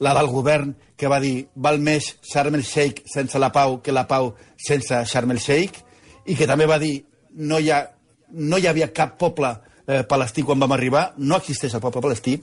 la 0.00 0.14
del 0.16 0.30
govern 0.32 0.74
que 0.96 1.10
va 1.10 1.20
dir 1.22 1.48
val 1.54 1.78
més 1.78 2.14
Sharm 2.22 2.56
el 2.58 2.64
Sheikh 2.64 3.04
sense 3.10 3.38
la 3.38 3.52
pau 3.52 3.80
que 3.82 3.92
la 3.92 4.06
pau 4.08 4.32
sense 4.56 5.04
Sharm 5.06 5.34
el 5.34 5.42
Sheikh, 5.42 5.80
i 6.26 6.36
que 6.38 6.48
també 6.48 6.66
va 6.66 6.78
dir 6.80 6.96
no 7.34 7.58
hi, 7.58 7.70
ha, 7.70 7.82
no 8.30 8.58
hi 8.58 8.68
havia 8.70 8.92
cap 8.94 9.16
poble 9.18 9.50
eh, 9.86 10.02
palestí 10.08 10.42
quan 10.42 10.60
vam 10.60 10.72
arribar, 10.76 11.12
no 11.18 11.38
existeix 11.40 11.74
el 11.74 11.82
poble 11.84 12.02
palestí, 12.04 12.38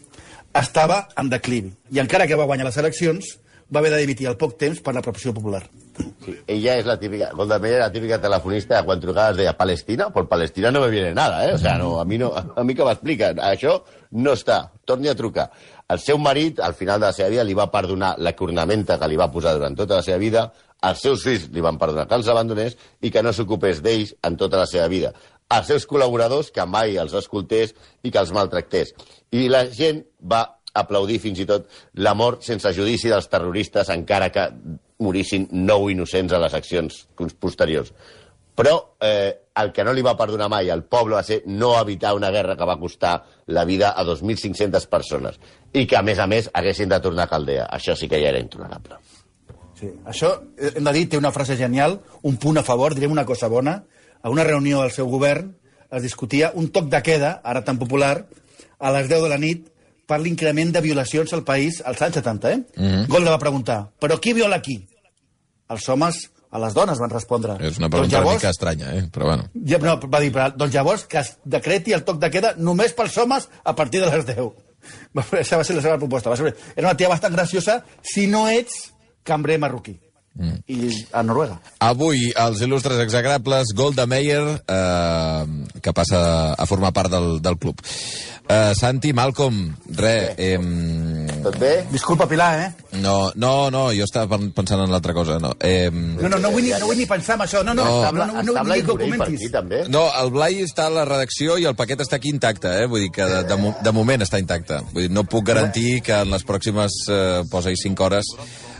estava 0.53 1.05
en 1.17 1.29
declivi. 1.31 1.71
I 1.95 2.01
encara 2.03 2.27
que 2.27 2.37
va 2.37 2.47
guanyar 2.49 2.67
les 2.67 2.81
eleccions, 2.81 3.37
va 3.71 3.79
haver 3.79 3.93
de 3.95 4.01
dimitir 4.03 4.27
al 4.27 4.37
poc 4.37 4.57
temps 4.59 4.81
per 4.83 4.93
la 4.95 5.03
pressió 5.05 5.33
popular. 5.33 5.63
Sí, 6.23 6.37
ella 6.45 6.77
es 6.77 6.85
la 6.85 6.99
típica, 6.99 7.31
Golda 7.33 7.57
Meir 7.57 7.79
la 7.79 7.91
típica 7.91 8.21
telefonista 8.21 8.77
de 8.77 8.85
quan 8.85 8.99
trucaves 9.01 9.37
deia 9.37 9.55
Palestina, 9.57 10.11
por 10.13 10.27
Palestina 10.29 10.69
no 10.69 10.81
me 10.81 10.89
viene 10.89 11.15
nada, 11.15 11.47
eh? 11.49 11.53
O 11.53 11.57
sea, 11.57 11.77
no, 11.77 11.99
a 11.99 12.05
mi, 12.05 12.17
no, 12.17 12.31
a 12.55 12.63
mi 12.63 12.75
que 12.75 12.85
m'expliquen, 12.85 13.41
això 13.41 13.79
no 14.11 14.35
està, 14.37 14.67
torni 14.85 15.09
a 15.09 15.15
trucar. 15.17 15.49
El 15.89 15.99
seu 15.99 16.19
marit, 16.21 16.61
al 16.61 16.75
final 16.77 17.01
de 17.01 17.09
la 17.09 17.15
seva 17.15 17.31
vida, 17.33 17.43
li 17.43 17.57
va 17.57 17.71
perdonar 17.71 18.13
la 18.19 18.35
cornamenta 18.37 18.99
que 18.99 19.09
li 19.09 19.17
va 19.17 19.31
posar 19.33 19.55
durant 19.57 19.75
tota 19.75 19.97
la 19.97 20.05
seva 20.05 20.21
vida, 20.21 20.45
els 20.87 21.01
seus 21.01 21.25
fills 21.25 21.49
li 21.53 21.61
van 21.61 21.77
perdonar 21.81 22.07
que 22.09 22.17
els 22.17 22.29
abandonés 22.31 22.77
i 23.01 23.11
que 23.13 23.21
no 23.25 23.33
s'ocupés 23.33 23.81
d'ells 23.81 24.15
en 24.25 24.37
tota 24.37 24.61
la 24.61 24.69
seva 24.69 24.87
vida. 24.93 25.11
Els 25.51 25.67
seus 25.67 25.85
col·laboradors, 25.89 26.53
que 26.53 26.65
mai 26.65 26.95
els 27.01 27.13
escoltés 27.17 27.73
i 28.03 28.11
que 28.11 28.21
els 28.21 28.31
maltractés. 28.31 28.93
I 29.35 29.49
la 29.51 29.65
gent 29.73 30.05
va 30.21 30.45
aplaudir 30.73 31.19
fins 31.19 31.41
i 31.43 31.45
tot 31.49 31.67
la 31.99 32.13
mort 32.15 32.45
sense 32.47 32.71
judici 32.77 33.11
dels 33.11 33.27
terroristes, 33.27 33.91
encara 33.91 34.29
que 34.31 34.47
morissin 35.01 35.47
nou 35.51 35.89
innocents 35.91 36.33
a 36.33 36.39
les 36.41 36.53
accions 36.57 37.05
posteriors. 37.41 37.91
Però 38.55 38.73
eh, 39.01 39.31
el 39.61 39.71
que 39.71 39.83
no 39.83 39.93
li 39.95 40.03
va 40.05 40.17
perdonar 40.19 40.49
mai 40.51 40.69
al 40.69 40.83
poble 40.83 41.15
va 41.17 41.23
ser 41.23 41.41
no 41.47 41.71
evitar 41.79 42.13
una 42.17 42.31
guerra 42.31 42.57
que 42.59 42.67
va 42.67 42.79
costar 42.79 43.13
la 43.47 43.63
vida 43.65 43.93
a 43.95 44.03
2.500 44.05 44.87
persones 44.91 45.39
i 45.73 45.85
que, 45.87 45.97
a 45.97 46.03
més 46.03 46.19
a 46.19 46.27
més, 46.27 46.49
haguessin 46.53 46.91
de 46.91 46.99
tornar 46.99 47.25
a 47.25 47.31
Caldea. 47.31 47.65
Això 47.71 47.95
sí 47.95 48.09
que 48.11 48.19
ja 48.21 48.29
era 48.29 48.43
intolerable. 48.43 48.99
Sí. 49.79 49.89
Això, 50.05 50.35
eh, 50.57 50.73
hem 50.75 50.85
de 50.85 50.93
dir, 50.93 51.07
té 51.09 51.17
una 51.17 51.31
frase 51.31 51.57
genial, 51.57 52.01
un 52.27 52.37
punt 52.37 52.59
a 52.59 52.63
favor, 52.67 52.93
direm 52.95 53.15
una 53.15 53.25
cosa 53.25 53.47
bona. 53.47 53.81
A 54.21 54.29
una 54.29 54.43
reunió 54.45 54.83
del 54.83 54.91
seu 54.93 55.09
govern 55.09 55.55
es 55.89 56.03
discutia 56.03 56.51
un 56.53 56.69
toc 56.69 56.91
de 56.91 57.01
queda, 57.01 57.39
ara 57.43 57.63
tan 57.65 57.79
popular, 57.79 58.27
a 58.77 58.91
les 58.93 59.09
10 59.09 59.23
de 59.23 59.31
la 59.31 59.39
nit, 59.41 59.71
per 60.05 60.19
l'increment 60.19 60.73
de 60.75 60.83
violacions 60.83 61.33
al 61.33 61.45
país 61.47 61.79
als 61.87 62.01
anys 62.03 62.19
70, 62.19 62.51
eh? 62.51 62.57
Mm 62.75 62.85
-hmm. 62.85 63.07
Golda 63.07 63.31
va 63.31 63.39
preguntar, 63.39 63.89
però 63.99 64.19
qui 64.19 64.33
viola 64.33 64.61
qui? 64.61 64.90
Els 65.71 65.87
homes 65.89 66.21
a 66.51 66.59
les 66.59 66.73
dones 66.75 66.99
van 66.99 67.09
respondre. 67.13 67.53
És 67.63 67.77
una 67.79 67.87
Doncs 67.87 67.93
pregunta 67.95 68.17
una 68.17 68.25
llavors, 68.25 68.41
mica 68.41 68.49
estranya, 68.51 68.89
eh? 68.97 69.05
Però 69.13 69.29
bueno. 69.29 69.45
ja, 69.65 69.77
no, 69.79 69.95
va 70.11 70.19
dir, 70.19 70.31
però, 70.35 70.49
doncs 70.55 70.73
llavors 70.75 71.05
que 71.07 71.21
es 71.23 71.33
decreti 71.45 71.93
el 71.95 72.03
toc 72.03 72.19
de 72.19 72.29
queda 72.33 72.53
només 72.57 72.91
pels 72.97 73.15
homes 73.23 73.47
a 73.63 73.75
partir 73.75 74.01
de 74.03 74.11
les 74.11 74.25
10. 74.27 74.51
Va- 75.15 75.23
Aquesta 75.31 75.57
va 75.61 75.63
ser 75.67 75.75
la 75.77 75.83
seva 75.85 75.97
proposta. 76.01 76.29
Va 76.33 76.37
ser, 76.39 76.51
era 76.75 76.89
una 76.89 76.97
tia 76.99 77.09
bastant 77.11 77.33
graciosa 77.37 77.81
si 78.03 78.27
no 78.27 78.47
ets 78.51 78.89
cambrer 79.23 79.59
marroquí. 79.61 79.95
Mm. 80.31 80.59
I 80.71 80.89
a 81.11 81.21
Noruega. 81.27 81.57
Avui, 81.83 82.29
els 82.39 82.61
il·lustres 82.63 83.01
exagrables, 83.03 83.73
Golda 83.75 84.05
Meir, 84.07 84.39
eh, 84.63 85.45
que 85.83 85.91
passa 85.93 86.21
a 86.55 86.65
formar 86.69 86.93
part 86.95 87.11
del, 87.11 87.41
del 87.43 87.57
club. 87.59 87.81
Eh, 88.47 88.71
Santi, 88.79 89.11
Malcolm, 89.13 89.75
re, 89.91 90.13
eh, 90.39 90.57
Tot 91.41 91.55
bé? 91.57 91.85
Disculpa, 91.91 92.27
Pilar, 92.29 92.59
eh? 92.59 92.97
no, 93.01 93.31
no, 93.35 93.71
no, 93.73 93.87
jo 93.97 94.03
estava 94.05 94.37
pen- 94.37 94.51
pensant 94.53 94.81
en 94.83 94.91
l'altra 94.91 95.13
cosa, 95.13 95.39
no. 95.41 95.53
Eh, 95.59 95.89
No, 95.91 96.29
no, 96.29 96.37
no 96.37 96.51
vull, 96.51 96.63
ni, 96.63 96.69
no 96.77 96.85
vull 96.85 96.97
ni 96.99 97.05
pensar 97.09 97.35
en 97.39 97.41
això. 97.47 97.63
No, 97.65 97.73
no, 97.73 97.83
No. 97.85 98.11
no, 98.11 98.11
no, 98.11 98.25
no, 98.25 98.51
estava 98.51 98.61
vull 98.61 98.69
la 98.69 98.75
ni 98.75 98.83
que 98.83 98.91
ho 98.91 98.97
comentis. 98.99 99.39
aquí, 99.41 99.49
també? 99.49 99.83
no, 99.89 100.03
el 100.21 100.29
Blai 100.31 100.61
està 100.61 100.85
a 100.85 100.93
la 100.93 101.05
redacció 101.05 101.57
i 101.57 101.65
el 101.65 101.75
paquet 101.75 101.99
està 102.05 102.17
aquí 102.19 102.29
intacte, 102.29 102.69
eh? 102.83 102.85
Vull 102.85 103.01
dir 103.07 103.11
que 103.11 103.25
de, 103.25 103.43
de, 103.43 103.73
de 103.81 103.91
moment 103.91 104.21
està 104.21 104.39
intacte. 104.39 104.81
Vull 104.93 105.07
dir, 105.07 105.11
no 105.11 105.23
puc 105.23 105.45
garantir 105.47 106.01
que 106.05 106.13
en 106.21 106.29
les 106.31 106.45
pròximes, 106.45 106.91
eh, 107.09 107.43
posa-hi 107.49 107.75
5 107.77 108.03
hores, 108.05 108.25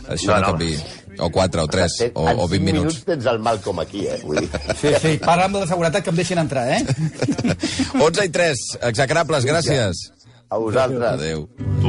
això 0.08 0.32
No, 0.32 0.34
no, 0.34 0.40
no. 0.40 0.46
canvi. 0.52 0.76
O 1.18 1.28
4, 1.30 1.62
o 1.64 1.68
3, 1.68 1.92
Ten- 1.98 2.12
o, 2.14 2.22
o 2.24 2.48
20 2.48 2.54
cinc 2.56 2.64
minuts. 2.64 2.94
minuts 2.94 3.04
tens 3.04 3.26
el 3.26 3.38
mal 3.38 3.60
com 3.60 3.80
aquí, 3.80 4.06
eh? 4.06 4.20
Vull 4.24 4.38
dir. 4.40 4.48
Sí, 4.80 4.88
sí, 5.02 5.18
para 5.18 5.44
amb 5.44 5.54
la 5.58 5.66
de 5.66 5.72
seguretat 5.74 6.02
que 6.04 6.10
em 6.10 6.16
deixin 6.16 6.38
entrar, 6.38 6.68
eh? 6.72 6.86
11 8.00 8.24
i 8.24 8.30
3, 8.30 8.62
execrables, 8.92 9.44
gràcies. 9.44 10.06
A 10.52 10.58
vosaltres. 10.60 11.14
Adéu. 11.16 11.48
Le 11.82 11.88